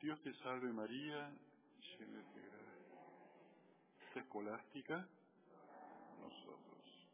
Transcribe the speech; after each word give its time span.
Dios 0.00 0.18
te 0.22 0.32
salve 0.42 0.72
María, 0.72 1.30
llena 1.98 2.22
de 2.22 2.40
gracia. 2.40 4.22
escolástica, 4.22 5.08
nosotros. 6.18 7.08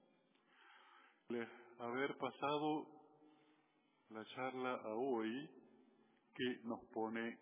Le 1.30 1.49
haber 1.80 2.17
pasado 2.17 2.87
la 4.11 4.25
charla 4.27 4.75
a 4.85 4.95
hoy 4.95 5.51
que 6.33 6.61
nos 6.62 6.79
pone 6.95 7.37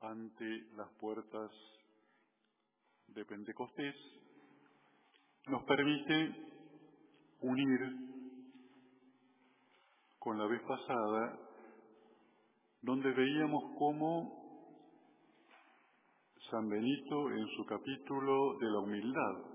ante 0.00 0.44
las 0.74 0.90
puertas 0.94 1.52
de 3.06 3.24
Pentecostés, 3.24 3.94
nos 5.46 5.62
permite 5.66 6.34
unir 7.42 7.80
con 10.18 10.36
la 10.36 10.46
vez 10.46 10.62
pasada, 10.62 11.49
donde 12.82 13.12
veíamos 13.12 13.64
cómo 13.78 14.40
San 16.50 16.68
Benito 16.68 17.30
en 17.30 17.46
su 17.56 17.64
capítulo 17.66 18.58
de 18.58 18.70
la 18.70 18.78
humildad 18.80 19.50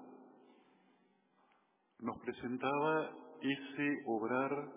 nos 1.99 2.19
presentaba 2.19 3.09
ese 3.41 4.03
obrar 4.05 4.71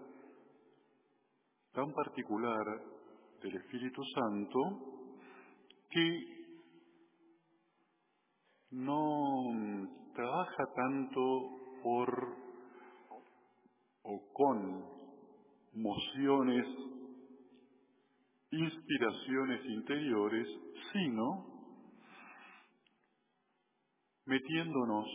tan 1.72 1.92
particular 1.92 2.64
del 3.42 3.56
Espíritu 3.56 4.02
Santo 4.14 4.58
que 5.90 6.38
no 8.70 9.88
trabaja 10.14 10.64
tanto 10.74 11.20
por 11.82 12.36
o 14.02 14.32
con 14.32 14.84
mociones, 15.74 16.66
inspiraciones 18.50 19.64
interiores, 19.66 20.48
sino 20.92 21.46
metiéndonos 24.24 25.06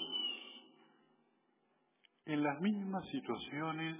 en 2.26 2.44
las 2.44 2.60
mismas 2.62 3.08
situaciones 3.10 4.00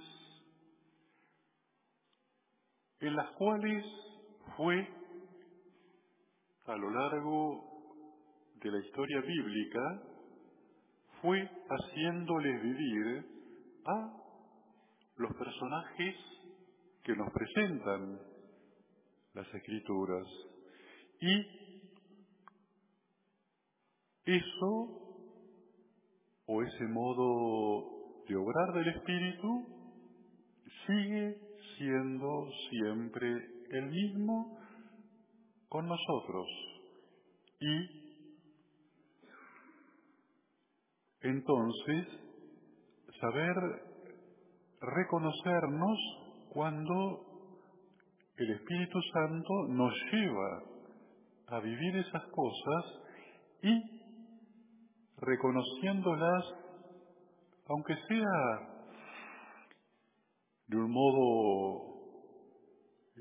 en 3.00 3.16
las 3.16 3.30
cuales 3.32 3.84
fue 4.56 4.88
a 6.66 6.76
lo 6.76 6.90
largo 6.90 7.74
de 8.62 8.70
la 8.70 8.78
historia 8.78 9.20
bíblica 9.20 10.02
fue 11.20 11.50
haciéndoles 11.68 12.62
vivir 12.62 13.26
a 13.84 14.10
los 15.16 15.32
personajes 15.36 16.16
que 17.02 17.14
nos 17.14 17.30
presentan 17.32 18.33
las 19.34 19.54
escrituras. 19.54 20.26
Y 21.20 21.46
eso, 24.24 24.88
o 26.46 26.62
ese 26.62 26.84
modo 26.88 28.24
de 28.28 28.36
obrar 28.36 28.72
del 28.74 28.88
Espíritu, 28.88 29.66
sigue 30.86 31.38
siendo 31.76 32.48
siempre 32.70 33.28
el 33.70 33.90
mismo 33.90 34.58
con 35.68 35.86
nosotros. 35.86 36.46
Y 37.60 38.04
Entonces, 41.24 42.06
saber 43.18 43.54
reconocernos 44.78 45.98
cuando 46.52 47.33
el 48.36 48.50
Espíritu 48.50 49.00
Santo 49.12 49.68
nos 49.68 49.92
lleva 50.12 50.62
a 51.48 51.60
vivir 51.60 51.96
esas 51.96 52.24
cosas 52.32 52.84
y 53.62 54.04
reconociéndolas, 55.18 56.44
aunque 57.68 57.94
sea 58.08 58.74
de 60.66 60.76
un 60.76 60.90
modo 60.90 61.94
eh, 63.16 63.20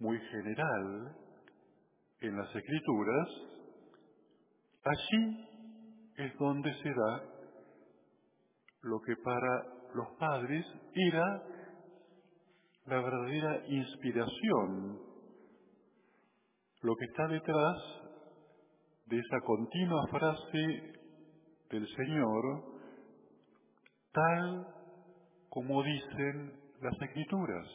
muy 0.00 0.18
general 0.18 1.16
en 2.20 2.36
las 2.36 2.56
escrituras, 2.56 3.28
allí 4.84 5.48
es 6.16 6.38
donde 6.38 6.72
se 6.82 6.88
da 6.88 7.22
lo 8.82 9.00
que 9.00 9.14
para 9.16 9.64
los 9.94 10.08
padres 10.18 10.64
era 10.94 11.42
la 12.88 13.02
verdadera 13.02 13.66
inspiración, 13.68 14.98
lo 16.80 16.96
que 16.96 17.04
está 17.04 17.28
detrás 17.28 17.76
de 19.06 19.18
esa 19.18 19.40
continua 19.44 20.06
frase 20.10 20.92
del 21.70 21.86
Señor, 21.86 22.64
tal 24.12 24.66
como 25.50 25.82
dicen 25.82 26.52
las 26.80 26.94
escrituras. 27.02 27.66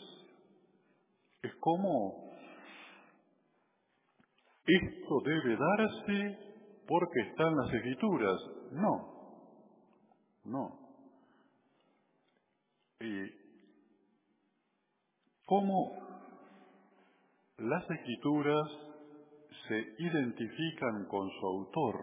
Es 1.44 1.53
como 1.59 2.31
esto 4.66 5.22
debe 5.25 5.57
darse 5.57 6.38
porque 6.88 7.19
están 7.29 7.56
las 7.56 7.72
escrituras. 7.72 8.40
No, 8.72 9.13
no. 10.46 10.79
¿Y 13.00 13.43
cómo 15.53 15.91
las 17.58 17.88
escrituras 17.88 18.68
se 19.68 19.78
identifican 20.00 21.06
con 21.08 21.30
su 21.30 21.46
autor, 21.46 21.96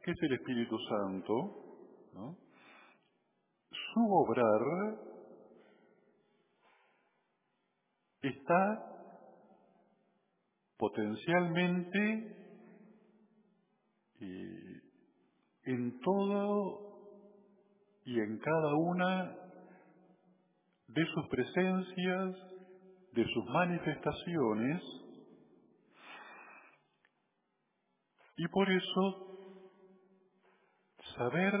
que 0.00 0.12
es 0.12 0.16
el 0.22 0.34
Espíritu 0.34 0.78
Santo? 0.78 1.34
Su 3.72 4.00
obrar 4.12 4.60
está 8.22 8.92
potencialmente 10.78 12.36
en 15.64 16.00
todo 16.00 16.80
y 18.04 18.20
en 18.20 18.38
cada 18.38 18.74
una 18.76 19.43
de 20.94 21.04
sus 21.06 21.26
presencias, 21.28 22.36
de 23.12 23.24
sus 23.24 23.44
manifestaciones, 23.46 24.82
y 28.36 28.48
por 28.48 28.70
eso 28.70 29.34
saber 31.16 31.52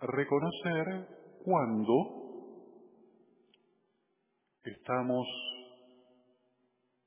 reconocer 0.00 1.08
cuando 1.44 1.92
estamos 4.64 5.26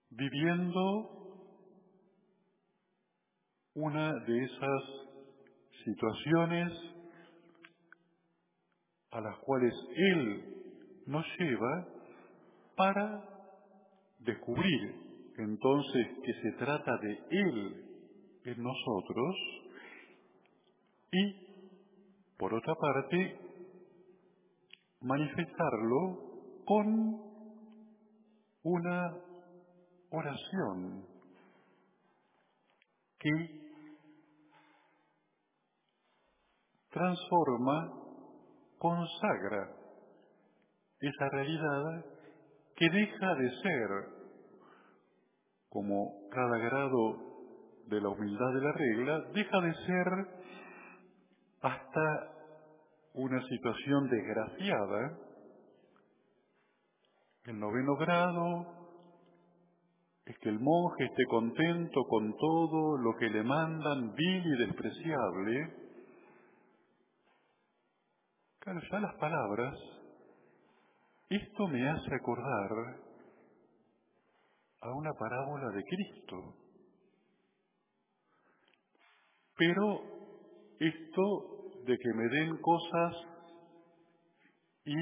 viviendo 0.10 1.20
una 3.74 4.14
de 4.26 4.44
esas 4.44 4.84
situaciones 5.86 6.74
a 9.12 9.22
las 9.22 9.38
cuales 9.40 9.74
Él 9.96 10.59
nos 11.09 11.25
lleva 11.40 11.88
para 12.75 13.24
descubrir 14.20 15.34
entonces 15.40 16.08
que 16.24 16.34
se 16.34 16.52
trata 16.64 16.92
de 17.02 17.20
Él 17.31 17.86
en 18.46 18.64
nosotros 18.64 19.36
y, 21.12 21.48
por 22.38 22.53
otra 22.53 22.75
parte, 22.75 23.40
manifestarlo 25.02 26.64
con 26.66 27.22
una 28.62 29.18
oración 30.12 31.06
que 33.18 33.31
transforma, 36.92 37.94
consagra 38.78 39.79
esa 41.01 41.30
realidad 41.30 42.06
que 42.75 42.90
deja 42.90 43.36
de 43.36 43.50
ser, 43.62 43.90
como 45.69 46.30
cada 46.31 46.57
grado 46.57 47.18
de 47.88 48.01
la 48.01 48.10
humildad 48.10 48.54
de 48.54 48.62
la 48.62 48.72
regla, 48.72 49.19
deja 49.34 49.62
de 49.62 49.74
ser 49.86 50.07
hasta 51.62 52.31
una 53.13 53.42
situación 53.48 54.10
desgraciada. 54.10 55.18
El 57.46 57.60
noveno 57.60 57.96
grado 57.96 58.80
es 60.25 60.38
que 60.40 60.50
el 60.50 60.60
monje 60.60 61.06
esté 61.06 61.24
contento 61.30 62.04
con 62.07 62.36
todo 62.38 62.98
lo 62.98 63.16
que 63.18 63.30
le 63.30 63.44
mandan 63.44 64.13
vil 64.13 64.46
y 64.46 64.57
despreciable, 64.66 65.90
Claro, 68.60 68.81
ya 68.92 69.00
las 69.00 69.16
palabras, 69.16 69.74
esto 71.30 71.68
me 71.68 71.88
hace 71.88 72.16
acordar 72.16 72.72
a 74.81 74.92
una 74.94 75.14
parábola 75.14 75.70
de 75.70 75.84
Cristo. 75.84 76.56
Pero 79.56 80.02
esto 80.80 81.60
de 81.86 81.98
que 81.98 82.14
me 82.16 82.30
den 82.30 82.58
cosas 82.58 83.16
y 84.86 84.96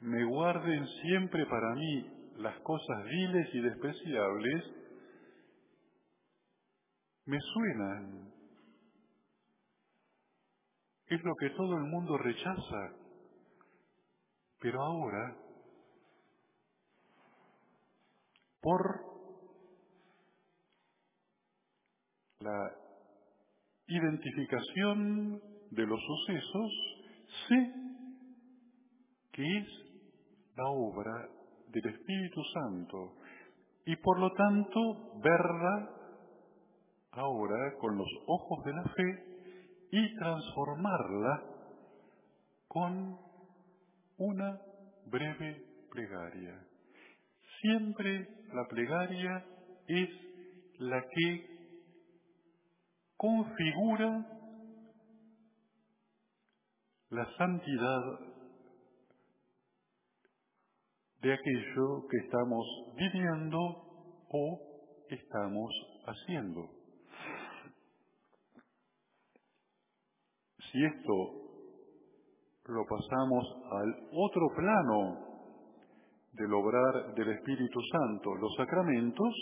me 0.00 0.24
guarden 0.24 0.86
siempre 1.02 1.44
para 1.46 1.74
mí 1.74 2.32
las 2.36 2.58
cosas 2.60 3.04
viles 3.04 3.48
y 3.54 3.60
despreciables, 3.60 4.64
me 7.26 7.38
suenan. 7.40 8.32
Es 11.06 11.22
lo 11.22 11.34
que 11.36 11.50
todo 11.50 11.76
el 11.76 11.84
mundo 11.84 12.16
rechaza. 12.18 12.92
Pero 14.60 14.82
ahora, 14.82 15.43
por 18.64 18.98
la 22.40 22.70
identificación 23.86 25.38
de 25.70 25.86
los 25.86 26.00
sucesos, 26.00 26.72
sé 27.46 27.74
que 29.32 29.58
es 29.58 29.68
la 30.56 30.64
obra 30.70 31.28
del 31.68 31.86
Espíritu 31.94 32.42
Santo 32.54 33.16
y 33.84 33.96
por 33.96 34.18
lo 34.18 34.32
tanto 34.32 35.20
verla 35.22 35.90
ahora 37.12 37.76
con 37.78 37.98
los 37.98 38.08
ojos 38.26 38.64
de 38.64 38.72
la 38.72 38.84
fe 38.84 39.88
y 39.90 40.16
transformarla 40.16 41.42
con 42.66 43.18
una 44.16 44.58
breve 45.06 45.66
plegaria. 45.90 46.73
Siempre 47.64 48.28
la 48.52 48.66
plegaria 48.68 49.42
es 49.88 50.10
la 50.80 51.00
que 51.00 51.46
configura 53.16 54.26
la 57.08 57.26
santidad 57.38 58.02
de 61.22 61.32
aquello 61.32 62.06
que 62.10 62.18
estamos 62.26 62.66
viviendo 62.96 63.58
o 64.28 64.60
estamos 65.08 65.72
haciendo. 66.04 66.68
Si 70.70 70.84
esto 70.84 71.14
lo 72.66 72.84
pasamos 72.84 73.46
al 73.72 74.08
otro 74.12 74.48
plano 74.54 75.33
del 76.34 76.52
obrar 76.52 77.14
del 77.14 77.30
Espíritu 77.30 77.80
Santo, 77.92 78.34
los 78.34 78.54
sacramentos, 78.56 79.34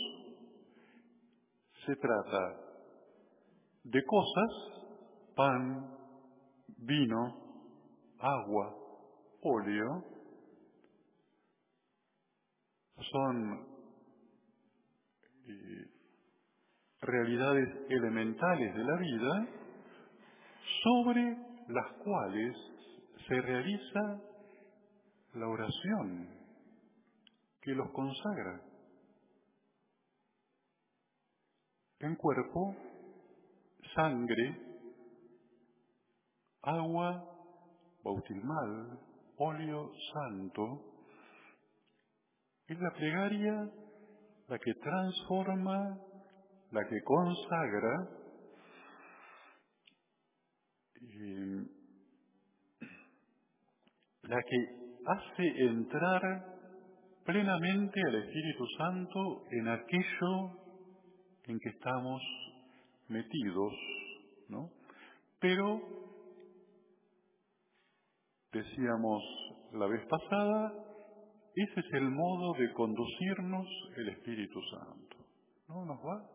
se 1.87 1.97
trata 1.97 2.56
de 3.85 4.05
cosas, 4.05 5.35
pan, 5.35 5.97
vino, 6.79 7.37
agua, 8.19 8.77
óleo, 9.43 10.05
son 13.11 13.67
eh, 15.49 15.87
realidades 17.00 17.69
elementales 17.88 18.75
de 18.75 18.85
la 18.85 18.97
vida 18.97 19.49
sobre 20.85 21.37
las 21.69 21.93
cuales 22.05 22.56
se 23.27 23.41
realiza 23.41 24.21
la 25.35 25.49
oración 25.49 26.42
que 27.62 27.73
los 27.73 27.91
consagra 27.93 28.61
en 32.00 32.17
cuerpo, 32.17 32.75
sangre, 33.94 34.61
agua 36.62 37.25
bautismal, 38.03 38.99
óleo 39.37 39.93
santo, 40.12 40.82
es 42.67 42.79
la 42.81 42.91
plegaria 42.91 43.70
la 44.49 44.59
que 44.59 44.75
transforma, 44.75 45.99
la 46.73 46.88
que 46.88 47.03
consagra, 47.05 48.09
la 54.23 54.43
que 54.43 54.99
hace 55.06 55.64
entrar 55.64 56.51
plenamente 57.25 58.01
al 58.09 58.15
Espíritu 58.17 58.67
Santo 58.79 59.45
en 59.51 59.69
aquello 59.69 60.63
en 61.45 61.59
que 61.59 61.69
estamos 61.71 62.23
metidos, 63.09 63.73
¿no? 64.49 64.71
Pero, 65.41 65.81
decíamos 68.53 69.23
la 69.73 69.87
vez 69.87 70.07
pasada, 70.07 70.73
ese 71.55 71.81
es 71.81 71.93
el 71.95 72.11
modo 72.11 72.55
de 72.59 72.73
conducirnos 72.73 73.67
el 73.97 74.09
Espíritu 74.11 74.61
Santo. 74.71 75.17
¿No? 75.69 75.85
Nos 75.85 75.99
va 75.99 76.29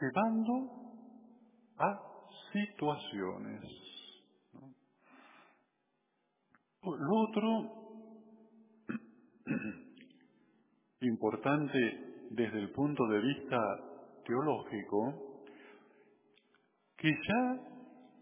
llevando 0.00 0.70
a 1.78 2.00
situaciones. 2.52 3.62
Lo 6.82 7.20
otro 7.28 7.85
importante 11.00 11.78
desde 12.30 12.58
el 12.58 12.70
punto 12.72 13.06
de 13.06 13.20
vista 13.20 13.58
teológico, 14.24 15.42
que 16.96 17.10
ya 17.10 17.76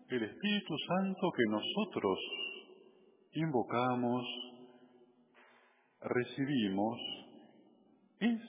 el 0.08 0.22
Espíritu 0.22 0.74
Santo 0.86 1.30
que 1.36 1.50
nosotros 1.50 2.18
invocamos, 3.32 4.24
recibimos 6.00 6.98
es, 8.20 8.40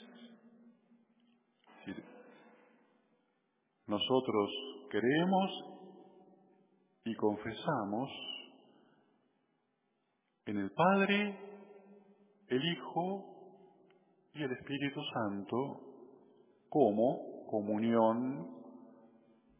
nosotros 3.87 4.49
creemos 4.89 5.51
y 7.05 7.15
confesamos 7.15 8.09
en 10.45 10.57
el 10.57 10.71
Padre, 10.71 11.54
el 12.49 12.63
Hijo 12.63 13.25
y 14.33 14.43
el 14.43 14.51
Espíritu 14.51 15.01
Santo 15.13 15.81
como 16.69 17.45
comunión 17.47 18.47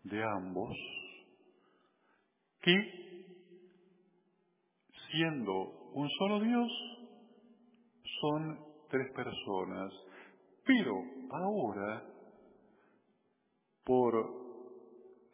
de 0.03 0.23
ambos, 0.23 0.75
que 2.61 2.75
siendo 5.09 5.91
un 5.93 6.09
solo 6.17 6.39
Dios, 6.41 6.71
son 8.21 8.59
tres 8.89 9.11
personas, 9.13 9.91
pero 10.65 10.93
ahora, 11.31 12.03
por 13.85 14.13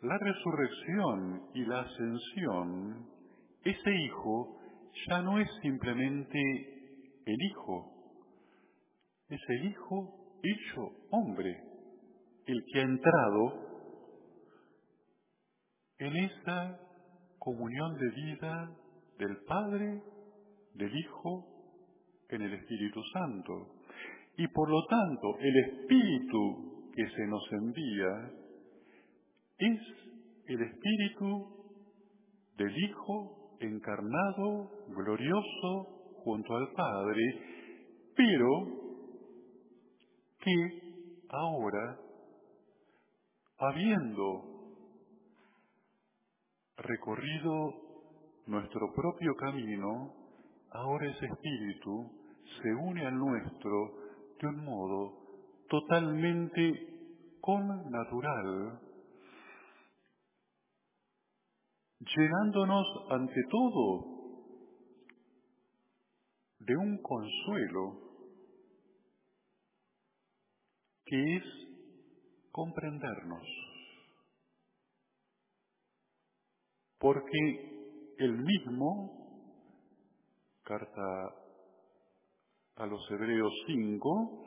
la 0.01 0.17
resurrección 0.17 1.41
y 1.53 1.65
la 1.65 1.81
ascensión, 1.81 3.07
ese 3.63 3.95
Hijo 4.05 4.57
ya 5.07 5.21
no 5.21 5.39
es 5.39 5.49
simplemente 5.61 6.80
el 7.25 7.41
Hijo, 7.43 7.91
es 9.29 9.39
el 9.47 9.65
Hijo 9.65 10.39
hecho 10.43 10.81
hombre, 11.11 11.63
el 12.45 12.63
que 12.65 12.79
ha 12.79 12.83
entrado 12.83 13.71
en 15.99 16.15
esa 16.17 16.79
comunión 17.37 17.97
de 17.97 18.09
vida 18.09 18.71
del 19.19 19.37
Padre, 19.45 20.01
del 20.73 20.95
Hijo 20.95 21.47
en 22.29 22.41
el 22.41 22.53
Espíritu 22.53 23.01
Santo. 23.13 23.75
Y 24.37 24.47
por 24.47 24.69
lo 24.69 24.85
tanto, 24.87 25.37
el 25.39 25.57
Espíritu 25.57 26.91
que 26.95 27.07
se 27.07 27.27
nos 27.27 27.43
envía 27.51 28.31
es 29.59 29.79
el 30.47 30.61
Espíritu 30.61 31.61
del 32.57 32.83
Hijo 32.83 33.57
encarnado, 33.59 34.71
glorioso, 34.89 36.00
junto 36.23 36.55
al 36.55 36.71
Padre, 36.73 37.21
pero 38.15 38.47
que 40.39 41.25
ahora, 41.29 41.97
habiendo 43.57 44.51
recorrido 46.77 47.73
nuestro 48.47 48.91
propio 48.93 49.35
camino, 49.35 50.13
ahora 50.71 51.09
ese 51.09 51.25
espíritu 51.25 52.11
se 52.61 52.73
une 52.73 53.05
al 53.05 53.17
nuestro 53.17 53.93
de 54.39 54.47
un 54.47 54.65
modo 54.65 55.13
totalmente 55.69 56.91
connatural, 57.39 58.79
llenándonos 61.99 62.85
ante 63.11 63.41
todo 63.49 64.10
de 66.65 66.77
un 66.77 67.01
consuelo 67.01 67.97
que 71.05 71.35
es 71.37 71.43
comprendernos. 72.51 73.45
Porque 76.99 78.15
el 78.19 78.37
mismo, 78.37 79.11
carta 80.63 81.01
a 82.75 82.85
los 82.85 83.01
Hebreos 83.11 83.51
5, 83.65 84.45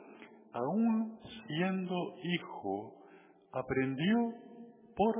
aún 0.53 1.19
siendo 1.47 2.15
hijo, 2.23 2.95
aprendió 3.51 4.33
por 4.95 5.15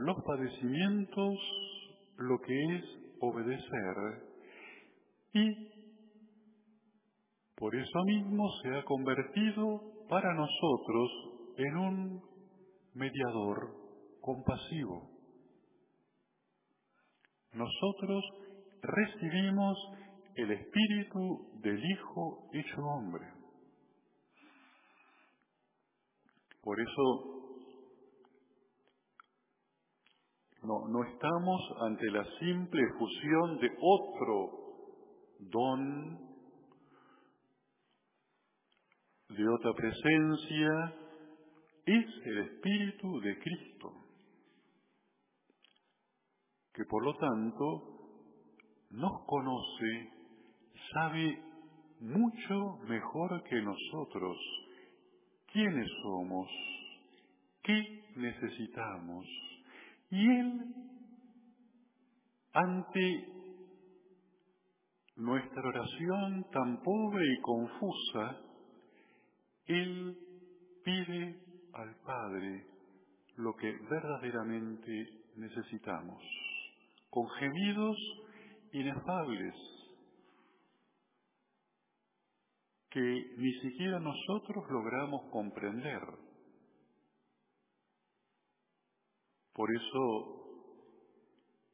los 0.00 0.16
padecimientos 0.24 1.34
lo 2.16 2.40
que 2.40 2.76
es 2.76 2.84
obedecer 3.20 4.30
y 5.32 5.69
por 7.60 7.76
eso 7.76 8.04
mismo 8.04 8.50
se 8.62 8.74
ha 8.74 8.82
convertido 8.84 9.82
para 10.08 10.32
nosotros 10.32 11.10
en 11.58 11.76
un 11.76 12.22
mediador 12.94 13.76
compasivo. 14.22 15.10
Nosotros 17.52 18.24
recibimos 18.80 19.76
el 20.36 20.52
espíritu 20.52 21.50
del 21.60 21.78
Hijo 21.84 22.48
hecho 22.54 22.80
hombre. 22.80 23.26
Por 26.62 26.80
eso 26.80 27.40
no, 30.62 30.88
no 30.88 31.04
estamos 31.04 31.60
ante 31.82 32.10
la 32.10 32.24
simple 32.38 32.80
fusión 32.98 33.58
de 33.58 33.68
otro 33.82 34.60
don, 35.40 36.29
de 39.36 39.48
otra 39.48 39.72
presencia, 39.74 40.94
es 41.86 42.06
el 42.24 42.38
Espíritu 42.38 43.20
de 43.20 43.38
Cristo, 43.38 43.92
que 46.74 46.84
por 46.84 47.04
lo 47.04 47.14
tanto 47.16 48.00
nos 48.90 49.24
conoce 49.26 50.20
sabe 50.92 51.42
mucho 52.00 52.78
mejor 52.88 53.42
que 53.44 53.62
nosotros 53.62 54.36
quiénes 55.52 55.88
somos, 56.02 56.48
qué 57.62 58.04
necesitamos. 58.16 59.26
Y 60.10 60.28
Él, 60.28 60.74
ante 62.52 63.26
nuestra 65.16 65.62
oración 65.62 66.46
tan 66.52 66.82
pobre 66.82 67.24
y 67.24 67.40
confusa, 67.42 68.49
Él 69.70 70.18
pide 70.82 71.40
al 71.74 71.94
Padre 72.04 72.66
lo 73.36 73.54
que 73.54 73.70
verdaderamente 73.88 75.08
necesitamos, 75.36 76.20
con 77.08 77.28
gemidos 77.38 77.96
inefables, 78.72 79.54
que 82.90 83.34
ni 83.36 83.52
siquiera 83.60 84.00
nosotros 84.00 84.64
logramos 84.70 85.30
comprender. 85.30 86.02
Por 89.54 89.68
eso 89.72 90.80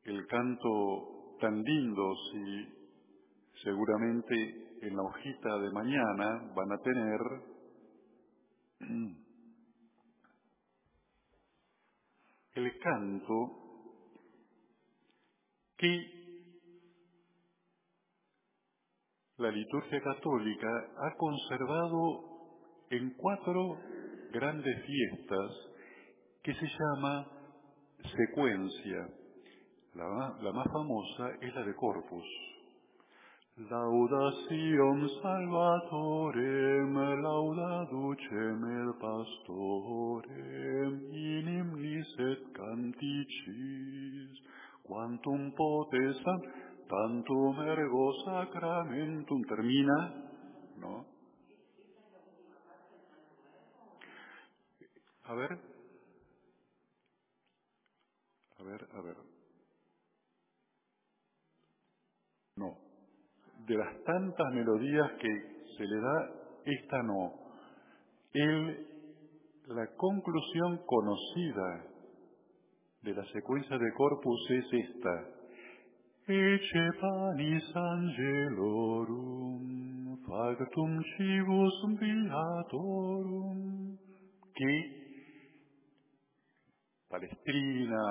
el 0.04 0.26
canto 0.26 1.36
tan 1.40 1.62
lindo, 1.62 2.14
si 2.30 3.62
seguramente 3.64 4.34
en 4.82 4.94
la 4.94 5.02
hojita 5.02 5.58
de 5.60 5.70
mañana 5.72 6.52
van 6.54 6.72
a 6.72 6.78
tener, 6.82 7.55
el 12.56 12.78
canto 12.78 13.66
que 15.76 16.16
la 19.38 19.50
liturgia 19.50 20.00
católica 20.02 20.68
ha 20.96 21.14
conservado 21.16 22.36
en 22.90 23.10
cuatro 23.16 23.78
grandes 24.32 24.84
fiestas 24.86 25.50
que 26.42 26.54
se 26.54 26.66
llama 26.66 27.26
secuencia. 28.16 29.08
La, 29.94 30.52
más 30.52 30.66
famosa 30.72 31.30
es 31.40 31.54
la 31.54 31.64
de 31.64 31.74
Corpus. 31.74 32.24
Laudación 33.56 35.08
salvatorem, 35.22 36.94
lauda 37.22 37.86
ducem 37.90 38.64
el 38.82 38.92
pastorem, 39.00 41.00
in 41.10 41.48
imnis 41.48 42.06
et 42.18 42.52
canticis, 42.52 44.42
quantum 44.84 45.50
potesam 45.56 46.42
tantum 46.86 47.58
ergo 47.62 48.12
sacramentum 48.26 49.42
termina, 49.48 50.12
¿no? 50.76 51.06
A 55.24 55.34
ver, 55.34 55.58
a 58.58 58.64
ver, 58.64 58.88
a 58.92 59.00
ver. 59.00 59.25
De 63.66 63.76
las 63.76 64.02
tantas 64.04 64.52
melodías 64.52 65.12
que 65.20 65.28
se 65.76 65.84
le 65.84 66.00
da, 66.00 66.30
esta 66.64 67.02
no. 67.02 67.32
El, 68.32 68.86
la 69.68 69.86
conclusión 69.96 70.80
conocida 70.86 71.84
de 73.02 73.14
la 73.14 73.24
secuencia 73.32 73.78
de 73.78 73.92
corpus 73.94 74.50
es 74.50 74.64
esta. 74.72 75.28
Ece 76.28 76.90
panis 77.00 77.76
angelorum, 77.76 79.56
factum 80.26 81.02
civus 81.16 81.84
viatorum, 82.00 83.58
que 84.54 85.06
Palestrina, 87.08 88.02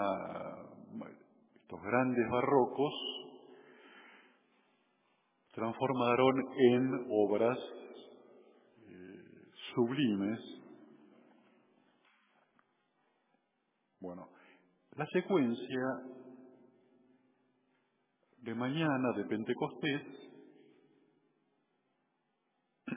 estos 1.61 1.81
grandes 1.83 2.29
barrocos, 2.29 2.93
transformaron 5.55 6.45
en 6.57 7.07
obras 7.09 7.57
eh, 8.89 9.23
sublimes. 9.73 10.39
Bueno, 14.01 14.27
la 14.97 15.05
secuencia 15.07 15.81
de 18.41 18.53
mañana 18.53 19.13
de 19.15 19.23
Pentecostés 19.23 20.01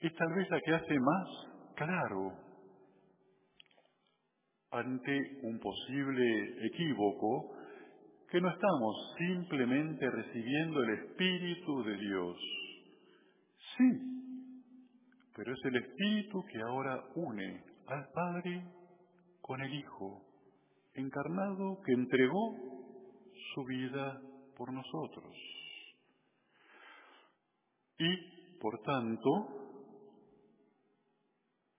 es 0.00 0.14
tal 0.14 0.34
vez 0.34 0.50
la 0.50 0.60
que 0.60 0.74
hace 0.74 1.00
más 1.00 1.28
claro 1.76 2.32
ante 4.70 5.40
un 5.42 5.58
posible 5.58 6.66
equívoco 6.66 7.56
que 8.30 8.40
no 8.40 8.50
estamos 8.50 9.14
simplemente 9.18 10.10
recibiendo 10.10 10.82
el 10.82 10.90
Espíritu 10.98 11.84
de 11.84 11.96
Dios. 11.96 12.36
Sí, 13.76 14.16
pero 15.34 15.52
es 15.52 15.64
el 15.64 15.76
Espíritu 15.76 16.44
que 16.44 16.60
ahora 16.62 17.04
une 17.14 17.64
al 17.86 18.08
Padre 18.12 18.64
con 19.40 19.60
el 19.60 19.72
Hijo 19.74 20.22
encarnado 20.94 21.80
que 21.84 21.92
entregó 21.92 22.56
su 23.54 23.64
vida 23.64 24.20
por 24.56 24.72
nosotros. 24.72 25.36
Y, 27.98 28.58
por 28.58 28.80
tanto, 28.82 29.30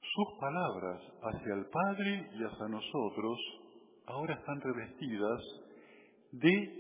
sus 0.02 0.40
palabras 0.40 1.02
hacia 1.22 1.54
el 1.54 1.66
Padre 1.66 2.30
y 2.34 2.44
hacia 2.44 2.68
nosotros 2.70 3.38
ahora 4.06 4.36
están 4.36 4.62
revestidas 4.62 5.42
de 6.40 6.78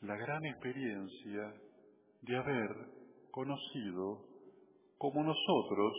la 0.00 0.16
gran 0.16 0.44
experiencia 0.46 1.54
de 2.22 2.36
haber 2.36 2.70
conocido 3.30 4.26
como 4.98 5.22
nosotros 5.22 5.92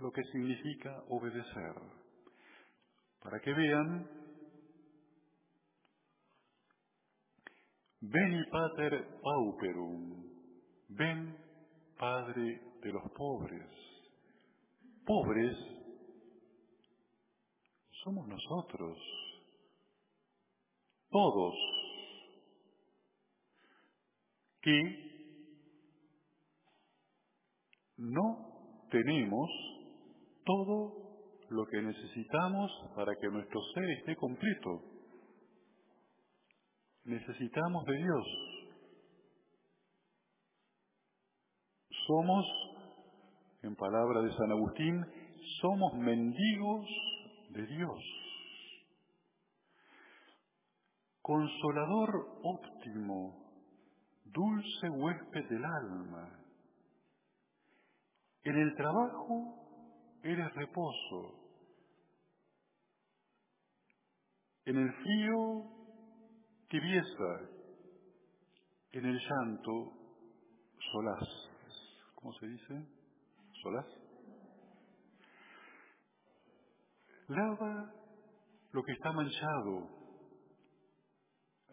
lo 0.00 0.10
que 0.10 0.22
significa 0.32 1.02
obedecer. 1.08 1.74
Para 3.22 3.40
que 3.40 3.52
vean 3.52 4.24
Veni 8.06 8.44
pater 8.50 8.92
pauperum, 9.22 10.28
ven 10.90 11.34
Padre 11.96 12.60
de 12.82 12.92
los 12.92 13.10
pobres. 13.12 13.66
Pobres 15.06 15.56
somos 18.02 18.28
nosotros, 18.28 18.98
todos, 21.14 21.54
que 24.62 24.82
no 27.98 28.88
tenemos 28.90 29.48
todo 30.44 30.92
lo 31.50 31.66
que 31.66 31.82
necesitamos 31.82 32.72
para 32.96 33.14
que 33.14 33.28
nuestro 33.28 33.60
ser 33.74 33.90
esté 33.90 34.16
completo. 34.16 34.82
Necesitamos 37.04 37.84
de 37.84 37.96
Dios. 37.96 38.26
Somos, 42.08 42.46
en 43.62 43.76
palabra 43.76 44.20
de 44.22 44.32
San 44.32 44.50
Agustín, 44.50 45.06
somos 45.60 45.94
mendigos 45.94 46.86
de 47.50 47.66
Dios. 47.68 48.23
Consolador 51.24 52.38
óptimo, 52.42 53.34
dulce 54.26 54.90
huésped 54.90 55.48
del 55.48 55.64
alma. 55.64 56.38
En 58.42 58.58
el 58.58 58.74
trabajo 58.74 60.18
eres 60.22 60.54
reposo. 60.54 61.40
En 64.66 64.76
el 64.76 64.92
frío, 64.92 65.64
tibieza. 66.68 67.48
En 68.92 69.06
el 69.06 69.18
llanto, 69.18 69.92
solaz. 70.92 71.26
¿Cómo 72.16 72.34
se 72.34 72.48
dice? 72.48 72.86
¿Solaz? 73.62 73.86
Lava 77.28 77.94
lo 78.72 78.82
que 78.82 78.92
está 78.92 79.10
manchado. 79.10 80.03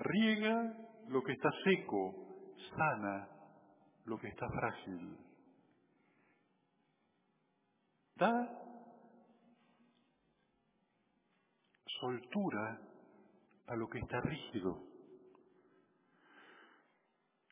Riega 0.02 0.74
lo 1.10 1.22
que 1.22 1.34
está 1.34 1.50
seco. 1.64 2.16
Sana 2.76 3.28
lo 4.06 4.18
que 4.18 4.28
está 4.28 4.48
frágil. 4.50 5.18
Da 8.16 8.34
soltura 12.00 12.82
a 13.68 13.76
lo 13.76 13.88
que 13.88 14.00
está 14.00 14.20
rígido. 14.22 14.84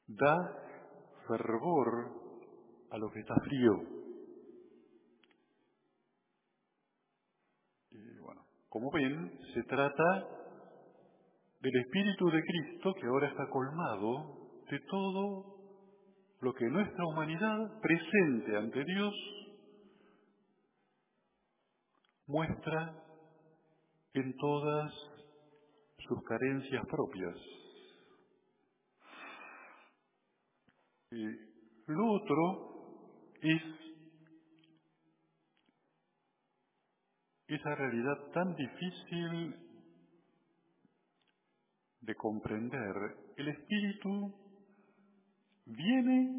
Da 0.08 0.36
fervor 1.27 2.12
a 2.89 2.98
lo 2.98 3.12
que 3.12 3.20
está 3.20 3.36
frío. 3.44 4.00
Y 7.91 8.18
bueno, 8.20 8.44
como 8.70 8.89
ven, 8.91 9.39
se 9.53 9.63
trata 9.63 10.38
del 11.61 11.75
Espíritu 11.75 12.29
de 12.29 12.41
Cristo 12.41 12.93
que 12.93 13.07
ahora 13.07 13.27
está 13.27 13.49
colmado 13.49 14.63
de 14.69 14.79
todo 14.79 15.59
lo 16.41 16.53
que 16.53 16.65
nuestra 16.65 17.05
humanidad 17.05 17.81
presente 17.81 18.55
ante 18.55 18.83
Dios 18.85 19.13
muestra 22.27 22.95
en 24.13 24.37
todas 24.37 24.93
sus 26.07 26.23
carencias 26.23 26.85
propias. 26.87 27.35
Y 31.11 31.25
lo 31.87 32.13
otro 32.13 33.33
es 33.41 33.61
esa 37.47 37.75
realidad 37.75 38.31
tan 38.33 38.55
difícil 38.55 39.68
de 42.01 42.15
comprender. 42.15 42.94
El 43.38 43.48
Espíritu 43.50 44.34
viene, 45.65 46.36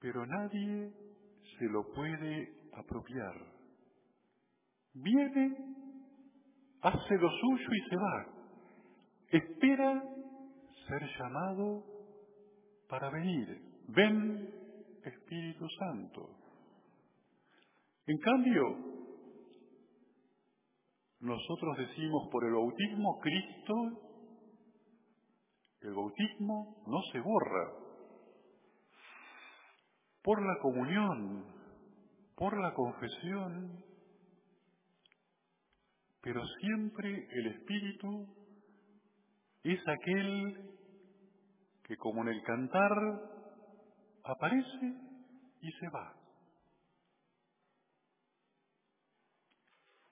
pero 0.00 0.24
nadie 0.26 0.92
se 1.58 1.64
lo 1.66 1.84
puede 1.92 2.68
apropiar. 2.72 3.34
Viene, 4.94 5.56
hace 6.82 7.14
lo 7.18 7.30
suyo 7.30 7.68
y 7.72 7.90
se 7.90 7.96
va. 7.96 8.26
Espera 9.30 10.02
ser 10.86 11.02
llamado 11.18 11.84
para 12.88 13.10
venir. 13.10 13.60
Ven, 13.88 14.48
Espíritu 15.04 15.66
Santo. 15.78 16.30
En 18.06 18.18
cambio, 18.18 18.95
nosotros 21.20 21.76
decimos 21.78 22.28
por 22.30 22.44
el 22.44 22.52
bautismo 22.52 23.18
Cristo, 23.20 23.74
el 25.80 25.94
bautismo 25.94 26.82
no 26.86 27.02
se 27.12 27.20
borra. 27.20 27.72
Por 30.22 30.44
la 30.44 30.58
comunión, 30.60 31.44
por 32.34 32.60
la 32.60 32.74
confesión, 32.74 33.84
pero 36.20 36.42
siempre 36.60 37.28
el 37.30 37.46
Espíritu 37.46 38.26
es 39.62 39.80
aquel 39.86 40.76
que 41.84 41.96
como 41.96 42.22
en 42.22 42.28
el 42.28 42.42
cantar 42.42 42.92
aparece 44.24 44.92
y 45.60 45.70
se 45.70 45.88
va. 45.88 46.25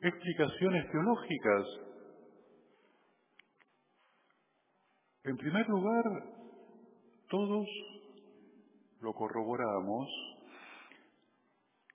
Explicaciones 0.04 0.90
teológicas. 0.90 1.66
En 5.24 5.34
primer 5.38 5.66
lugar, 5.66 6.04
todos 7.30 7.66
lo 9.00 9.14
corroboramos, 9.14 10.06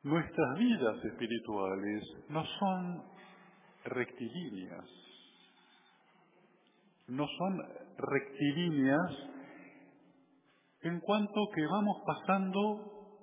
nuestras 0.02 0.58
vidas 0.58 1.06
espirituales 1.06 2.04
no 2.30 2.44
son 2.44 3.04
rectilíneas, 3.84 4.90
no 7.10 7.28
son 7.28 7.62
rectilíneas 7.96 9.12
en 10.82 11.00
cuanto 11.02 11.48
que 11.54 11.62
vamos 11.62 12.02
pasando, 12.08 13.20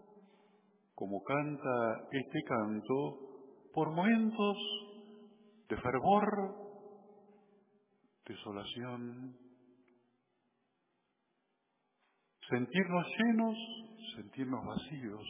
como 0.95 1.25
canta 1.25 2.07
este 2.13 2.41
canto, 2.45 3.26
por 3.77 3.91
momentos 3.91 4.57
de 5.69 5.77
fervor, 5.77 6.57
desolación, 8.25 9.37
sentirnos 12.49 13.07
llenos, 13.19 13.57
sentirnos 14.17 14.65
vacíos, 14.65 15.27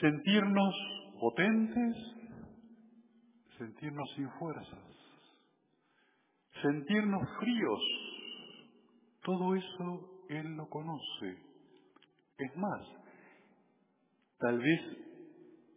sentirnos 0.00 0.74
potentes, 1.18 1.96
sentirnos 3.58 4.08
sin 4.14 4.30
fuerzas, 4.38 4.94
sentirnos 6.62 7.28
fríos, 7.40 7.80
todo 9.24 9.52
eso 9.56 10.24
Él 10.28 10.46
lo 10.54 10.68
conoce. 10.68 11.42
Es 12.38 12.56
más, 12.56 12.86
tal 14.38 14.60
vez 14.60 15.06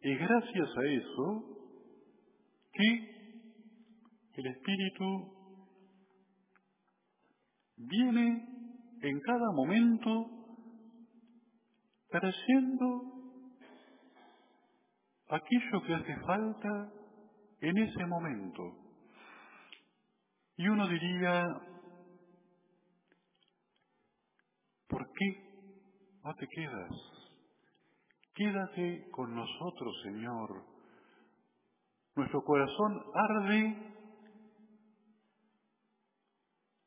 es 0.01 0.19
gracias 0.19 0.69
a 0.77 0.83
eso 0.85 1.43
que 2.71 3.19
el 4.35 4.47
Espíritu 4.47 5.39
viene 7.75 8.47
en 9.01 9.19
cada 9.21 9.51
momento 9.51 10.29
trayendo 12.09 13.19
aquello 15.29 15.83
que 15.85 15.93
hace 15.93 16.15
falta 16.25 16.91
en 17.61 17.77
ese 17.77 18.05
momento. 18.05 18.63
Y 20.57 20.67
uno 20.67 20.87
diría, 20.87 21.45
¿por 24.87 25.05
qué 25.13 25.49
no 26.23 26.33
te 26.35 26.47
quedas? 26.47 27.18
Quédate 28.39 29.09
con 29.11 29.35
nosotros, 29.35 29.93
Señor. 30.01 30.63
Nuestro 32.15 32.41
corazón 32.41 33.03
arde 33.13 33.93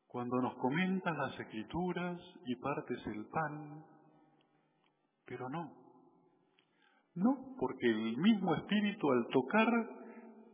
cuando 0.07 0.41
nos 0.41 0.55
comentan 0.55 1.15
las 1.15 1.39
escrituras 1.39 2.19
y 2.47 2.55
partes 2.55 2.97
el 3.05 3.27
pan, 3.27 3.85
pero 5.27 5.47
no. 5.49 5.71
No, 7.13 7.55
porque 7.59 7.85
el 7.85 8.17
mismo 8.17 8.55
Espíritu 8.55 9.11
al 9.11 9.27
tocar 9.27 9.67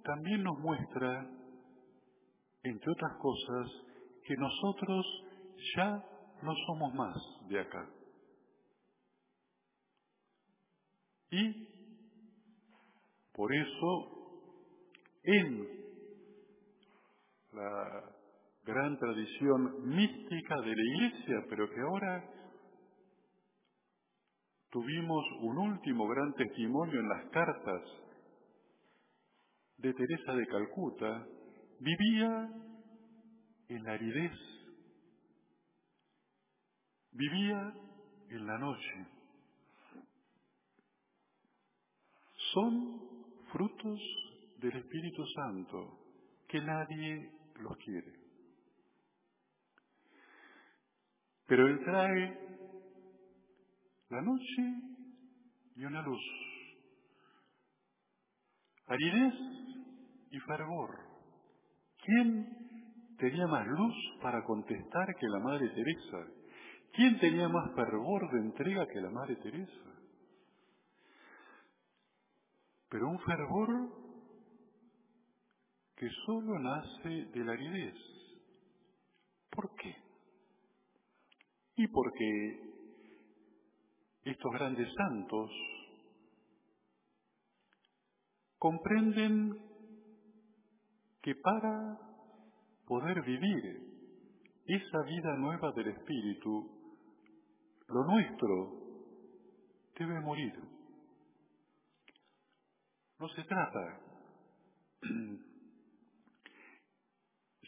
también 0.04 0.44
nos 0.44 0.60
muestra, 0.60 1.30
entre 2.64 2.92
otras 2.92 3.14
cosas, 3.22 3.72
que 4.26 4.36
nosotros 4.36 5.06
ya 5.78 5.92
no 6.44 6.54
somos 6.68 6.94
más 6.94 7.16
de 7.48 7.62
acá. 7.62 7.99
Y 11.32 11.68
por 13.34 13.54
eso 13.54 14.20
en 15.24 15.68
la 17.54 18.04
gran 18.64 18.98
tradición 18.98 19.88
mística 19.88 20.62
de 20.62 20.76
la 20.76 20.84
Iglesia, 20.84 21.46
pero 21.50 21.70
que 21.70 21.82
ahora 21.82 22.24
tuvimos 24.70 25.26
un 25.42 25.58
último 25.58 26.08
gran 26.08 26.34
testimonio 26.34 27.00
en 27.00 27.10
las 27.10 27.30
cartas 27.32 27.82
de 29.78 29.94
Teresa 29.94 30.34
de 30.34 30.48
Calcuta, 30.48 31.26
vivía 31.80 32.50
en 33.70 33.84
la 33.84 33.94
aridez, 33.94 34.34
vivía 37.12 37.74
en 38.30 38.46
la 38.46 38.58
noche. 38.58 39.19
Son 42.54 43.00
frutos 43.52 44.00
del 44.58 44.76
Espíritu 44.76 45.26
Santo 45.36 46.00
que 46.48 46.60
nadie 46.62 47.32
los 47.60 47.78
quiere. 47.78 48.14
Pero 51.46 51.68
Él 51.68 51.80
trae 51.84 52.40
la 54.10 54.22
noche 54.22 54.90
y 55.76 55.86
una 55.86 56.02
luz, 56.02 56.22
aridez 58.88 59.34
y 60.32 60.40
fervor. 60.40 60.96
¿Quién 62.04 63.16
tenía 63.18 63.48
más 63.48 63.68
luz 63.68 63.96
para 64.22 64.44
contestar 64.44 65.16
que 65.16 65.28
la 65.28 65.40
Madre 65.40 65.70
Teresa? 65.70 66.28
¿Quién 66.94 67.20
tenía 67.20 67.48
más 67.50 67.74
fervor 67.76 68.32
de 68.32 68.40
entrega 68.40 68.88
que 68.88 69.02
la 69.02 69.10
Madre 69.12 69.36
Teresa? 69.38 69.89
Pero 72.90 73.08
un 73.08 73.20
fervor 73.20 73.70
que 75.96 76.10
solo 76.26 76.58
nace 76.60 77.26
de 77.26 77.44
la 77.44 77.52
aridez. 77.52 77.96
¿Por 79.52 79.76
qué? 79.76 79.96
Y 81.76 81.88
porque 81.88 82.70
estos 84.24 84.52
grandes 84.54 84.88
santos 84.96 85.52
comprenden 88.58 89.58
que 91.22 91.36
para 91.36 91.98
poder 92.86 93.22
vivir 93.24 93.90
esa 94.66 95.02
vida 95.04 95.36
nueva 95.38 95.72
del 95.74 95.88
Espíritu, 95.90 96.70
lo 97.88 98.04
nuestro 98.04 98.74
debe 99.98 100.20
morir. 100.22 100.79
No 103.20 103.28
se 103.28 103.44
trata 103.44 104.00